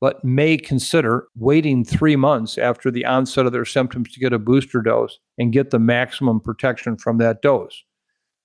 [0.00, 4.38] but may consider waiting three months after the onset of their symptoms to get a
[4.38, 7.84] booster dose and get the maximum protection from that dose.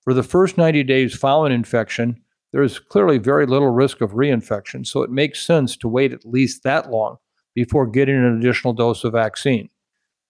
[0.03, 2.21] For the first 90 days following infection,
[2.51, 6.25] there is clearly very little risk of reinfection, so it makes sense to wait at
[6.25, 7.17] least that long
[7.53, 9.69] before getting an additional dose of vaccine.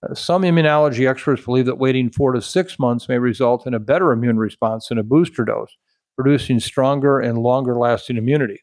[0.07, 3.79] Uh, some immunology experts believe that waiting four to six months may result in a
[3.79, 5.77] better immune response than a booster dose,
[6.15, 8.61] producing stronger and longer lasting immunity.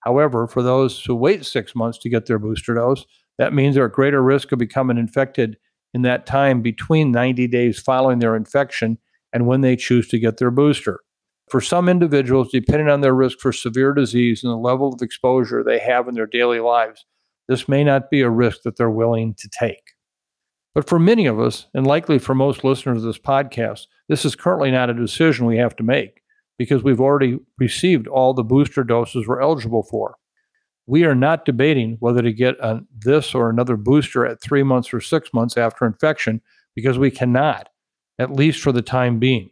[0.00, 3.04] However, for those who wait six months to get their booster dose,
[3.38, 5.56] that means they're at greater risk of becoming infected
[5.92, 8.98] in that time between 90 days following their infection
[9.32, 11.00] and when they choose to get their booster.
[11.50, 15.64] For some individuals, depending on their risk for severe disease and the level of exposure
[15.64, 17.06] they have in their daily lives,
[17.48, 19.94] this may not be a risk that they're willing to take.
[20.74, 24.36] But for many of us, and likely for most listeners of this podcast, this is
[24.36, 26.19] currently not a decision we have to make
[26.60, 30.16] because we've already received all the booster doses we're eligible for.
[30.86, 34.92] We are not debating whether to get a, this or another booster at three months
[34.92, 36.42] or six months after infection
[36.76, 37.70] because we cannot,
[38.18, 39.48] at least for the time being.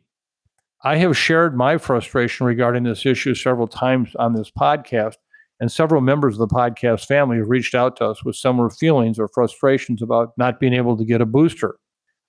[0.85, 5.15] I have shared my frustration regarding this issue several times on this podcast,
[5.61, 9.19] and several members of the podcast family have reached out to us with similar feelings
[9.19, 11.77] or frustrations about not being able to get a booster.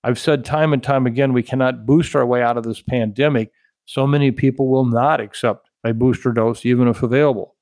[0.05, 3.51] I've said time and time again we cannot boost our way out of this pandemic.
[3.89, 7.55] So many people will not accept a booster dose, even if available.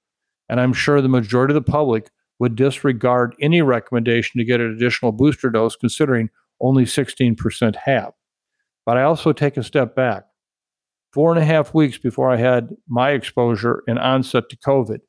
[0.49, 4.73] And I'm sure the majority of the public would disregard any recommendation to get an
[4.73, 8.11] additional booster dose, considering only 16% have.
[8.85, 10.25] But I also take a step back
[11.13, 14.99] four and a half weeks before I had my exposure and onset to COVID,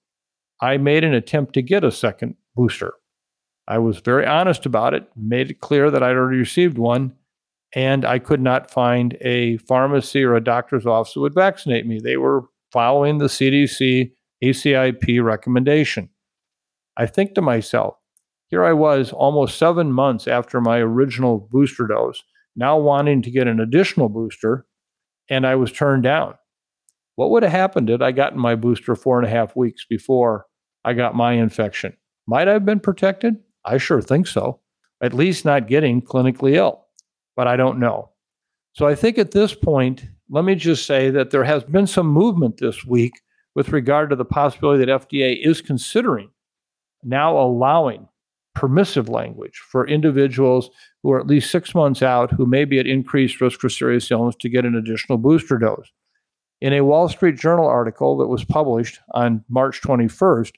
[0.61, 2.95] I made an attempt to get a second booster.
[3.67, 7.17] I was very honest about it, made it clear that I'd already received one,
[7.75, 12.01] and I could not find a pharmacy or a doctor's office that would vaccinate me.
[12.03, 14.13] They were following the CDC
[14.43, 16.09] ACIP recommendation.
[16.97, 17.97] I think to myself,
[18.49, 22.23] here I was almost seven months after my original booster dose,
[22.57, 24.67] now wanting to get an additional booster
[25.29, 26.35] and I was turned down.
[27.17, 30.47] What would have happened had I gotten my booster four and a half weeks before
[30.85, 31.97] I got my infection?
[32.27, 33.37] Might I have been protected?
[33.65, 34.61] I sure think so.
[35.03, 36.87] At least not getting clinically ill,
[37.39, 38.11] but I don't know.
[38.73, 42.09] So I think at this point, let me just say that there has been some
[42.09, 43.13] movement this week
[43.55, 46.31] with regard to the possibility that FDA is considering
[47.05, 48.09] now allowing
[48.57, 50.71] permissive language for individuals
[51.05, 54.11] who are at least six months out who may be at increased risk for serious
[54.11, 55.93] illness to get an additional booster dose.
[56.61, 60.55] In a Wall Street Journal article that was published on March 21st,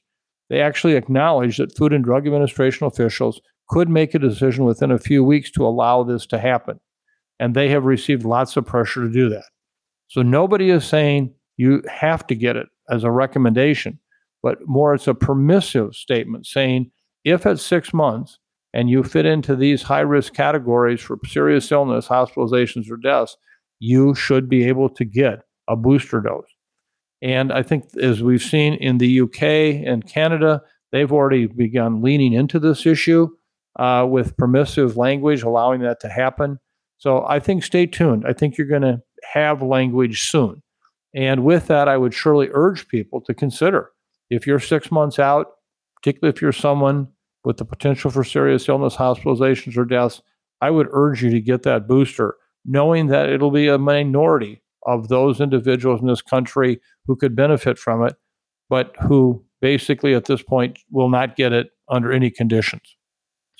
[0.49, 3.39] they actually acknowledged that Food and Drug Administration officials
[3.71, 6.77] could make a decision within a few weeks to allow this to happen.
[7.39, 9.45] And they have received lots of pressure to do that.
[10.09, 13.97] So nobody is saying you have to get it as a recommendation,
[14.43, 16.91] but more it's a permissive statement saying
[17.23, 18.39] if at six months
[18.73, 23.37] and you fit into these high risk categories for serious illness, hospitalizations, or deaths,
[23.79, 26.43] you should be able to get a booster dose.
[27.21, 29.43] And I think, as we've seen in the UK
[29.85, 30.61] and Canada,
[30.91, 33.29] they've already begun leaning into this issue
[33.77, 36.59] uh, with permissive language, allowing that to happen.
[36.97, 38.25] So I think stay tuned.
[38.27, 39.01] I think you're going to
[39.33, 40.61] have language soon.
[41.15, 43.91] And with that, I would surely urge people to consider
[44.29, 45.47] if you're six months out,
[45.97, 47.07] particularly if you're someone
[47.43, 50.21] with the potential for serious illness, hospitalizations, or deaths,
[50.61, 55.09] I would urge you to get that booster, knowing that it'll be a minority of
[55.09, 58.15] those individuals in this country who could benefit from it,
[58.69, 62.95] but who basically at this point will not get it under any conditions.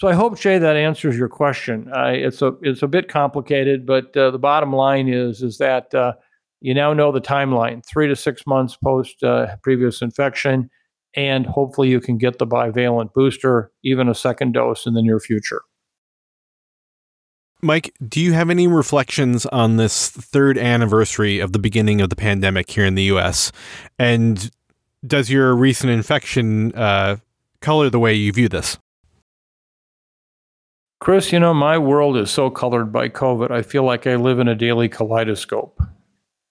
[0.01, 1.87] So I hope Jay that answers your question.
[1.93, 5.93] Uh, it's a it's a bit complicated, but uh, the bottom line is is that
[5.93, 6.13] uh,
[6.59, 10.71] you now know the timeline: three to six months post uh, previous infection
[11.15, 15.19] and hopefully you can get the bivalent booster, even a second dose in the near
[15.19, 15.61] future.
[17.61, 22.15] Mike, do you have any reflections on this third anniversary of the beginning of the
[22.15, 23.51] pandemic here in the US?
[23.99, 24.49] And
[25.05, 27.17] does your recent infection uh,
[27.59, 28.79] color the way you view this?
[31.01, 33.49] Chris, you know, my world is so colored by COVID.
[33.49, 35.81] I feel like I live in a daily kaleidoscope.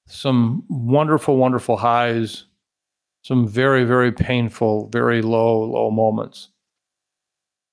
[0.09, 2.47] Some wonderful, wonderful highs,
[3.23, 6.49] some very, very painful, very low, low moments.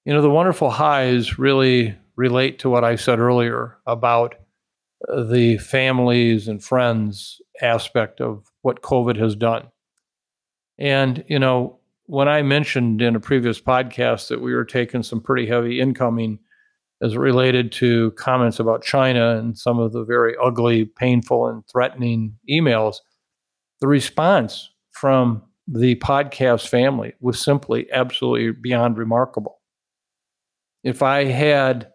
[0.05, 4.35] You know, the wonderful highs really relate to what I said earlier about
[5.11, 9.67] uh, the families and friends aspect of what COVID has done.
[10.77, 15.21] And, you know, when I mentioned in a previous podcast that we were taking some
[15.21, 16.37] pretty heavy incoming
[17.01, 22.35] as related to comments about China and some of the very ugly, painful, and threatening
[22.49, 22.97] emails,
[23.81, 29.59] the response from the podcast family was simply absolutely beyond remarkable.
[30.83, 31.91] If I had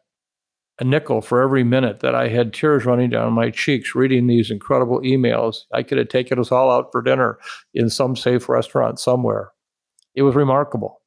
[0.80, 4.50] a nickel for every minute that I had tears running down my cheeks reading these
[4.50, 5.58] incredible emails.
[5.72, 7.38] I could have taken us all out for dinner
[7.74, 9.52] in some safe restaurant somewhere.
[10.14, 11.01] It was remarkable.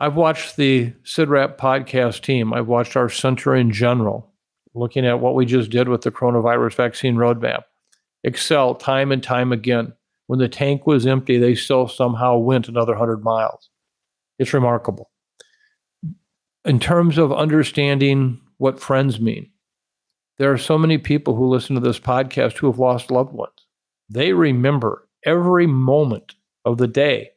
[0.00, 2.52] I've watched the CIDRAP podcast team.
[2.52, 4.32] I've watched our center in general,
[4.74, 7.62] looking at what we just did with the coronavirus vaccine roadmap,
[8.22, 9.92] excel time and time again.
[10.28, 13.70] When the tank was empty, they still somehow went another 100 miles.
[14.38, 15.10] It's remarkable.
[16.64, 19.50] In terms of understanding what friends mean,
[20.36, 23.66] there are so many people who listen to this podcast who have lost loved ones.
[24.08, 27.30] They remember every moment of the day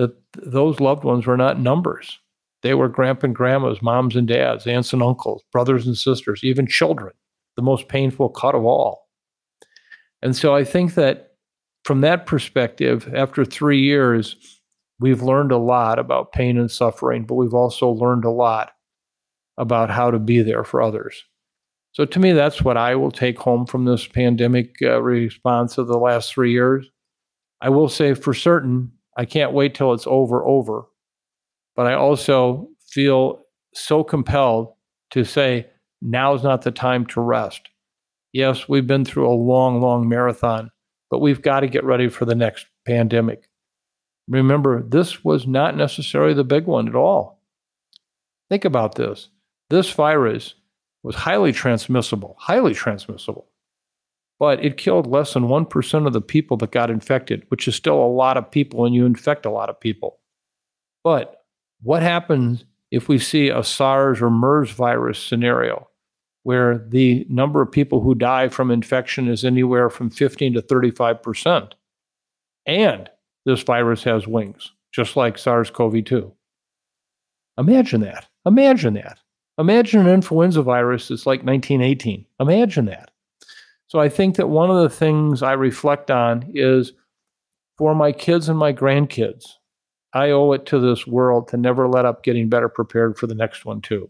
[0.00, 2.18] that those loved ones were not numbers.
[2.62, 6.66] They were grandpa and grandmas, moms and dads, aunts and uncles, brothers and sisters, even
[6.66, 7.12] children,
[7.56, 9.08] the most painful cut of all.
[10.22, 11.32] And so I think that
[11.84, 14.36] from that perspective, after three years,
[15.00, 18.72] we've learned a lot about pain and suffering, but we've also learned a lot
[19.58, 21.22] about how to be there for others.
[21.92, 25.88] So to me, that's what I will take home from this pandemic uh, response of
[25.88, 26.86] the last three years.
[27.60, 30.84] I will say for certain, I can't wait till it's over, over.
[31.76, 33.42] But I also feel
[33.74, 34.72] so compelled
[35.10, 35.66] to say
[36.02, 37.68] now's not the time to rest.
[38.32, 40.70] Yes, we've been through a long, long marathon,
[41.10, 43.48] but we've got to get ready for the next pandemic.
[44.28, 47.40] Remember, this was not necessarily the big one at all.
[48.48, 49.28] Think about this
[49.68, 50.54] this virus
[51.02, 53.48] was highly transmissible, highly transmissible
[54.40, 58.02] but it killed less than 1% of the people that got infected, which is still
[58.02, 60.18] a lot of people and you infect a lot of people.
[61.04, 61.44] But
[61.82, 65.88] what happens if we see a SARS or MERS virus scenario
[66.42, 71.72] where the number of people who die from infection is anywhere from 15 to 35%?
[72.64, 73.10] And
[73.44, 76.32] this virus has wings, just like SARS CoV 2.
[77.58, 78.26] Imagine that.
[78.46, 79.18] Imagine that.
[79.58, 82.24] Imagine an influenza virus that's like 1918.
[82.40, 83.10] Imagine that.
[83.90, 86.92] So I think that one of the things I reflect on is
[87.76, 89.46] for my kids and my grandkids,
[90.14, 93.34] I owe it to this world to never let up getting better prepared for the
[93.34, 94.08] next one, too.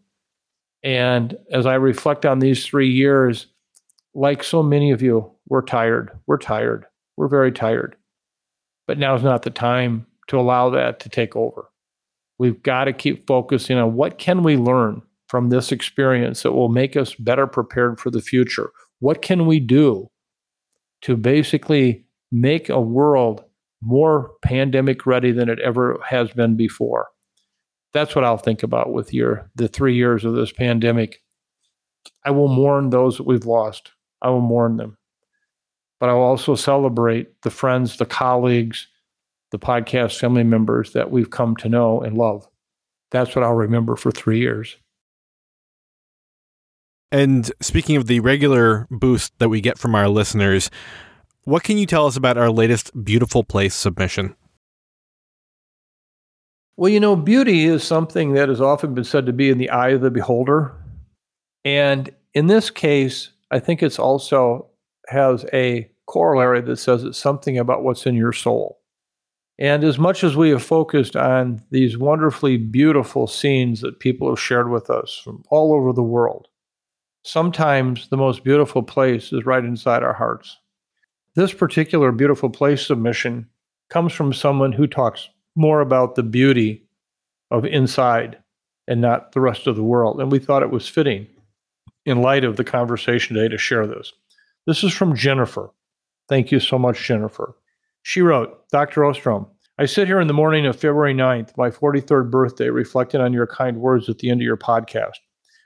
[0.82, 3.46] And as I reflect on these three years,
[4.12, 6.10] like so many of you, we're tired.
[6.26, 6.84] We're tired.
[7.16, 7.96] We're very tired.
[8.86, 11.70] But now's not the time to allow that to take over.
[12.38, 16.68] We've got to keep focusing on what can we learn from this experience that will
[16.68, 18.72] make us better prepared for the future.
[19.00, 20.08] What can we do
[21.02, 23.44] to basically make a world
[23.82, 27.08] more pandemic ready than it ever has been before?
[27.92, 31.22] That's what I'll think about with your the three years of this pandemic.
[32.24, 33.92] I will mourn those that we've lost.
[34.22, 34.96] I will mourn them.
[35.98, 38.86] But I will also celebrate the friends, the colleagues,
[39.50, 42.46] the podcast family members that we've come to know and love.
[43.10, 44.76] That's what I'll remember for three years.
[47.12, 50.70] And speaking of the regular boost that we get from our listeners,
[51.44, 54.36] what can you tell us about our latest Beautiful Place submission?
[56.76, 59.70] Well, you know, beauty is something that has often been said to be in the
[59.70, 60.72] eye of the beholder.
[61.64, 64.70] And in this case, I think it's also
[65.08, 68.80] has a corollary that says it's something about what's in your soul.
[69.58, 74.40] And as much as we have focused on these wonderfully beautiful scenes that people have
[74.40, 76.48] shared with us from all over the world,
[77.22, 80.58] sometimes the most beautiful place is right inside our hearts.
[81.34, 83.48] This particular beautiful place submission
[83.88, 86.84] comes from someone who talks more about the beauty
[87.50, 88.38] of inside
[88.88, 90.20] and not the rest of the world.
[90.20, 91.26] And we thought it was fitting
[92.06, 94.12] in light of the conversation today to share this.
[94.66, 95.70] This is from Jennifer.
[96.28, 97.56] Thank you so much, Jennifer.
[98.02, 99.02] She wrote, Dr.
[99.02, 99.48] Osterholm,
[99.78, 103.46] I sit here in the morning of February 9th, my 43rd birthday, reflecting on your
[103.46, 105.18] kind words at the end of your podcast.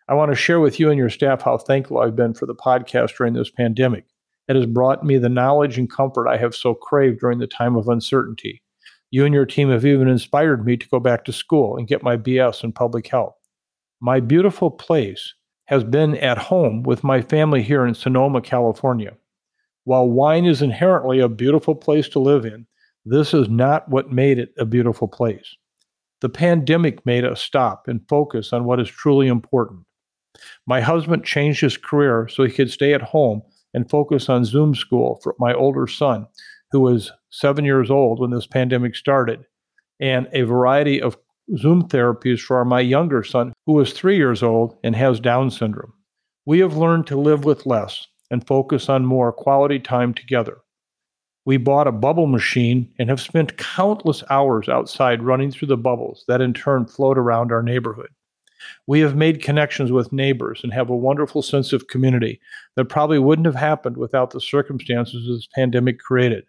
[0.07, 2.55] I want to share with you and your staff how thankful I've been for the
[2.55, 4.05] podcast during this pandemic.
[4.49, 7.75] It has brought me the knowledge and comfort I have so craved during the time
[7.75, 8.63] of uncertainty.
[9.11, 12.03] You and your team have even inspired me to go back to school and get
[12.03, 13.35] my BS in public health.
[13.99, 15.33] My beautiful place
[15.67, 19.17] has been at home with my family here in Sonoma, California.
[19.85, 22.67] While wine is inherently a beautiful place to live in,
[23.07, 25.57] this is not what made it a beautiful place.
[26.21, 29.87] The pandemic made us stop and focus on what is truly important.
[30.67, 33.43] My husband changed his career so he could stay at home
[33.73, 36.27] and focus on Zoom school for my older son,
[36.71, 39.45] who was seven years old when this pandemic started,
[40.01, 41.17] and a variety of
[41.57, 45.93] Zoom therapies for my younger son, who is three years old and has Down syndrome.
[46.47, 50.59] We have learned to live with less and focus on more quality time together.
[51.47, 56.25] We bought a bubble machine and have spent countless hours outside running through the bubbles
[56.27, 58.09] that in turn float around our neighborhood.
[58.87, 62.41] We have made connections with neighbors and have a wonderful sense of community
[62.77, 66.45] that probably wouldn't have happened without the circumstances this pandemic created.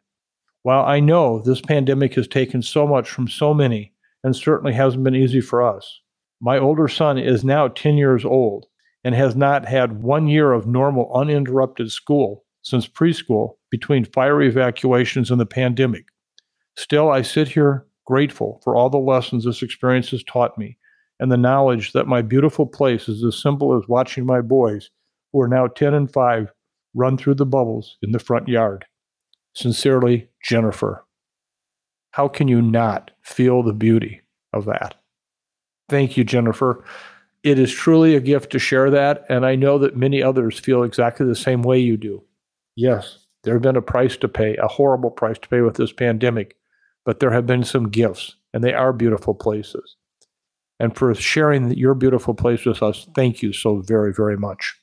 [0.63, 3.93] While I know this pandemic has taken so much from so many
[4.23, 6.01] and certainly hasn't been easy for us,
[6.41, 8.65] my older son is now 10 years old
[9.03, 15.29] and has not had one year of normal uninterrupted school since preschool between fire evacuations
[15.29, 16.05] and the pandemic.
[16.75, 20.77] Still, I sit here grateful for all the lessons this experience has taught me
[21.19, 24.89] and the knowledge that my beautiful place is as simple as watching my boys,
[25.31, 26.51] who are now 10 and 5,
[26.93, 28.85] run through the bubbles in the front yard.
[29.53, 31.05] Sincerely, Jennifer.
[32.11, 34.21] How can you not feel the beauty
[34.53, 34.95] of that?
[35.89, 36.83] Thank you, Jennifer.
[37.43, 40.83] It is truly a gift to share that, and I know that many others feel
[40.83, 42.23] exactly the same way you do.
[42.75, 45.93] Yes, there have been a price to pay, a horrible price to pay with this
[45.93, 46.55] pandemic,
[47.05, 49.95] but there have been some gifts, and they are beautiful places.
[50.79, 54.75] And for sharing your beautiful place with us, thank you so very, very much.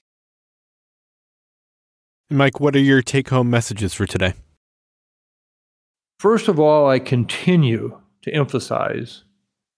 [2.30, 4.32] Mike, what are your take home messages for today?
[6.18, 9.24] First of all, I continue to emphasize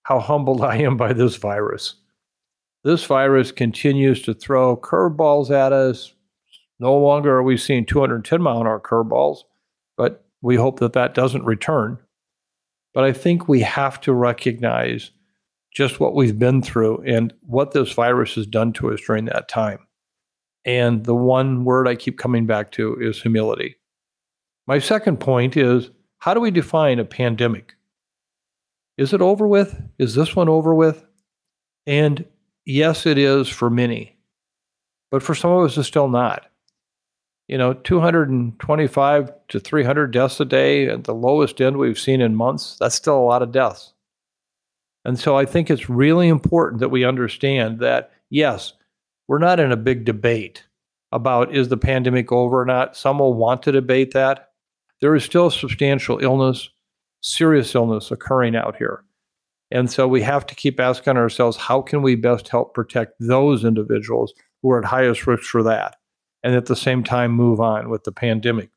[0.05, 1.97] how humbled I am by this virus.
[2.85, 6.13] This virus continues to throw curveballs at us.
[6.79, 9.39] No longer are we seeing 210 mile an hour curveballs,
[9.97, 11.99] but we hope that that doesn't return.
[12.93, 15.11] But I think we have to recognize
[15.75, 19.49] just what we've been through and what this virus has done to us during that
[19.49, 19.81] time.
[20.65, 23.77] And the one word I keep coming back to is humility.
[24.67, 27.75] My second point is how do we define a pandemic?
[28.97, 29.79] Is it over with?
[29.99, 31.05] Is this one over with?
[31.87, 32.25] And
[32.65, 34.17] yes, it is for many,
[35.11, 36.47] but for some of us, it's still not.
[37.49, 42.35] You know, 225 to 300 deaths a day at the lowest end we've seen in
[42.35, 43.94] months, that's still a lot of deaths.
[45.05, 48.73] And so I think it's really important that we understand that, yes,
[49.29, 50.65] we're not in a big debate
[51.13, 52.97] about is the pandemic over or not.
[52.97, 54.51] Some will want to debate that.
[55.01, 56.71] There is still substantial illness
[57.25, 59.03] serious illness occurring out here.
[59.71, 63.65] And so we have to keep asking ourselves how can we best help protect those
[63.65, 65.97] individuals who are at highest risk for that?
[66.43, 68.71] And at the same time, move on with the pandemic.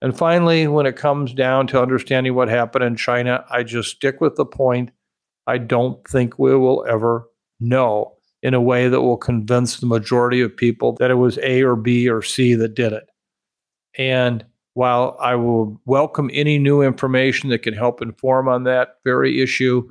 [0.00, 4.20] And finally, when it comes down to understanding what happened in China, I just stick
[4.20, 4.90] with the point.
[5.46, 7.28] I don't think we will ever
[7.60, 11.62] know in a way that will convince the majority of people that it was A
[11.62, 13.08] or B or C that did it.
[13.96, 19.40] And while I will welcome any new information that can help inform on that very
[19.40, 19.88] issue,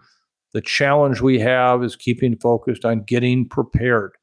[0.53, 4.13] the challenge we have is keeping focused on getting prepared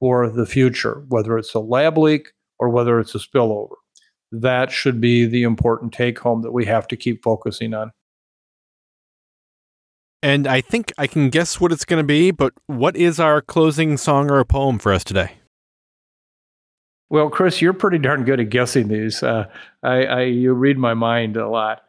[0.00, 3.74] for the future, whether it's a lab leak or whether it's a spillover.
[4.32, 7.92] That should be the important take home that we have to keep focusing on.
[10.22, 13.40] And I think I can guess what it's going to be, but what is our
[13.40, 15.32] closing song or a poem for us today?
[17.08, 19.22] Well, Chris, you're pretty darn good at guessing these.
[19.22, 19.46] Uh,
[19.82, 21.84] I, I, you read my mind a lot.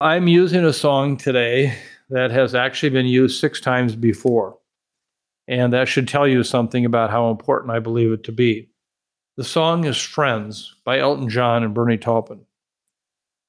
[0.00, 1.76] I'm using a song today
[2.10, 4.58] that has actually been used six times before,
[5.46, 8.68] and that should tell you something about how important I believe it to be.
[9.36, 12.45] The song is "Friends" by Elton John and Bernie Taupin.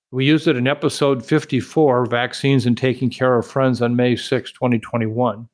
[0.09, 4.53] We used it in episode 54, Vaccines and Taking Care of Friends, on May 6,
[4.53, 5.49] 2021.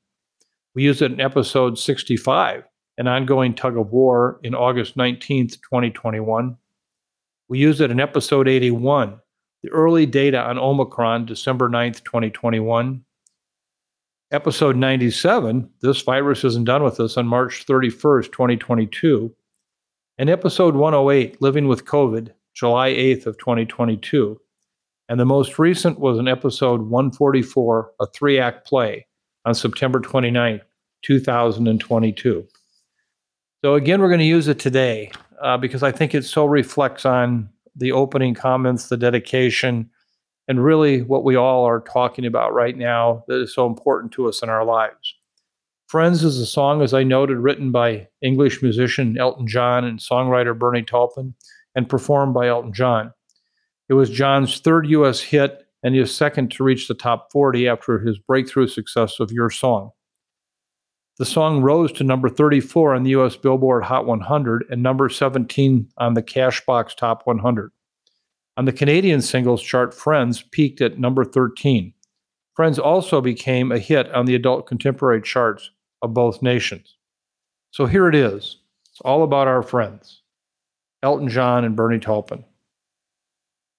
[0.76, 2.64] We used it in episode 65,
[2.99, 6.56] an ongoing tug of war in August 19th, 2021.
[7.49, 9.20] We used it in episode 81,
[9.64, 13.04] the early data on Omicron, December 9th, 2021.
[14.32, 19.34] Episode 97, this virus isn't done with us on March 31st, 2022.
[20.20, 24.39] And episode 108, Living with COVID, July 8th of 2022.
[25.10, 29.06] And the most recent was an episode 144, a three act play
[29.45, 30.62] on September 29th,
[31.04, 32.47] 2022.
[33.64, 37.06] So again, we're going to use it today uh, because I think it so reflects
[37.06, 39.89] on the opening comments, the dedication,
[40.47, 44.28] and really what we all are talking about right now that is so important to
[44.28, 45.16] us in our lives.
[45.88, 50.58] Friends is a song, as I noted, written by English musician Elton John and songwriter
[50.58, 51.36] Bernie Taupin
[51.76, 53.14] and performed by Elton John.
[53.90, 55.20] It was John's third U.S.
[55.20, 59.50] hit and his second to reach the top 40 after his breakthrough success of Your
[59.50, 59.92] Song.
[61.20, 65.90] The song rose to number 34 on the US Billboard Hot 100 and number 17
[65.98, 67.72] on the Cashbox Top 100.
[68.58, 71.94] On the Canadian singles chart, Friends peaked at number 13.
[72.56, 75.70] Friends also became a hit on the adult contemporary charts
[76.02, 76.96] of both nations.
[77.72, 78.58] So here it is.
[78.90, 80.22] It's all about our friends,
[81.02, 82.44] Elton John and Bernie Taupin.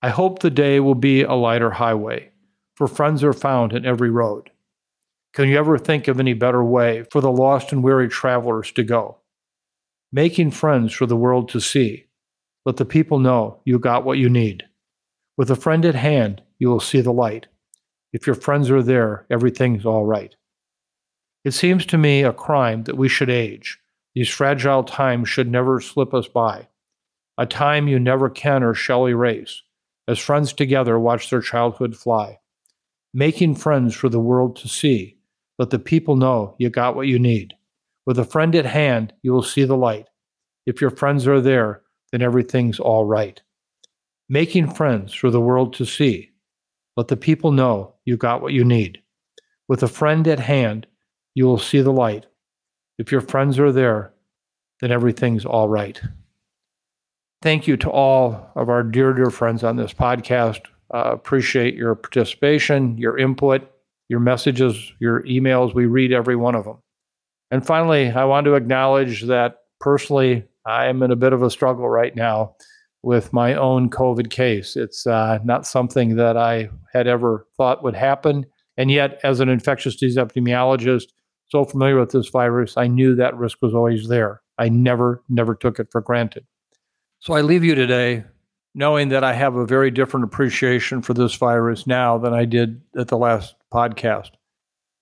[0.05, 2.31] I hope the day will be a lighter highway,
[2.77, 4.51] for friends are found in every road.
[5.33, 8.83] Can you ever think of any better way for the lost and weary travelers to
[8.83, 9.17] go?
[10.13, 12.05] Making friends for the world to see.
[12.67, 14.65] Let the people know you got what you need.
[15.39, 17.47] With a friend at hand, you will see the light.
[18.13, 20.37] If your friends are there, everything's all right.
[21.47, 23.81] It seems to me a crime that we should age.
[24.15, 26.69] These fragile times should never slip us by.
[27.39, 29.63] A time you never can or shall erase.
[30.07, 32.39] As friends together watch their childhood fly.
[33.13, 35.17] Making friends for the world to see.
[35.59, 37.55] Let the people know you got what you need.
[38.07, 40.09] With a friend at hand, you will see the light.
[40.67, 41.83] If your friends are there,
[42.13, 43.41] then everything's all right.
[44.29, 46.31] Making friends for the world to see.
[46.97, 49.01] Let the people know you got what you need.
[49.69, 50.87] With a friend at hand,
[51.35, 52.27] you will see the light.
[52.99, 54.13] If your friends are there,
[54.81, 56.01] then everything's all right.
[57.45, 60.61] Thank you to all of our dear, dear friends on this podcast.
[60.95, 63.70] Uh, appreciate your participation, your input,
[64.09, 65.74] your messages, your emails.
[65.74, 66.78] We read every one of them.
[67.51, 71.51] And finally, I want to acknowledge that personally, I am in a bit of a
[71.51, 72.55] struggle right now
[73.03, 74.74] with my own COVID case.
[74.74, 78.47] It's uh, not something that I had ever thought would happen.
[78.78, 81.09] And yet, as an infectious disease epidemiologist,
[81.49, 84.40] so familiar with this virus, I knew that risk was always there.
[84.57, 86.47] I never, never took it for granted.
[87.25, 88.25] So I leave you today
[88.75, 92.83] knowing that I have a very different appreciation for this virus now than I did
[92.99, 94.33] at the last podcast,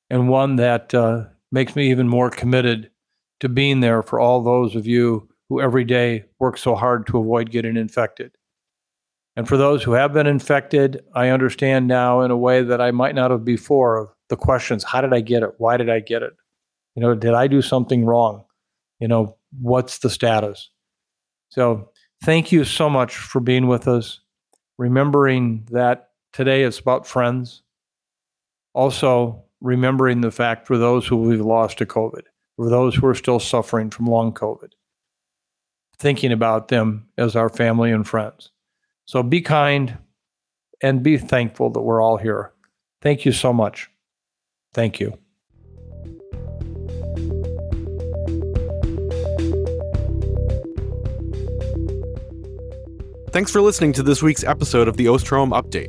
[0.08, 2.92] and one that uh, makes me even more committed
[3.40, 7.18] to being there for all those of you who every day work so hard to
[7.18, 8.30] avoid getting infected.
[9.34, 12.92] And for those who have been infected, I understand now in a way that I
[12.92, 15.54] might not have before the questions how did I get it?
[15.58, 16.34] Why did I get it?
[16.94, 18.44] You know, did I do something wrong?
[19.00, 20.70] You know, what's the status?
[21.48, 21.90] So,
[22.22, 24.20] thank you so much for being with us,
[24.78, 27.62] remembering that today it's about friends.
[28.74, 32.22] Also, remembering the fact for those who we've lost to COVID,
[32.56, 34.70] for those who are still suffering from long COVID,
[35.98, 38.50] thinking about them as our family and friends.
[39.04, 39.98] So be kind
[40.82, 42.52] and be thankful that we're all here.
[43.02, 43.90] Thank you so much.
[44.74, 45.21] Thank you.
[53.32, 55.88] Thanks for listening to this week's episode of the Osterholm Update.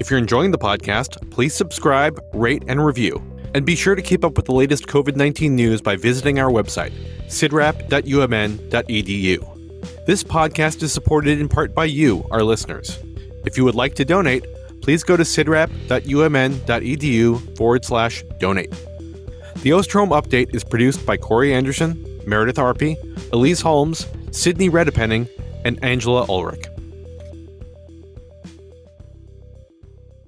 [0.00, 3.22] If you're enjoying the podcast, please subscribe, rate, and review.
[3.54, 6.50] And be sure to keep up with the latest COVID 19 news by visiting our
[6.50, 6.92] website,
[7.28, 10.06] cidrap.umn.edu.
[10.06, 12.98] This podcast is supported in part by you, our listeners.
[13.46, 14.44] If you would like to donate,
[14.80, 18.70] please go to cidrap.umn.edu forward slash donate.
[18.70, 22.96] The Osterholm Update is produced by Corey Anderson, Meredith Arpey,
[23.32, 25.28] Elise Holmes, Sydney Redepenning,
[25.64, 26.71] and Angela Ulrich.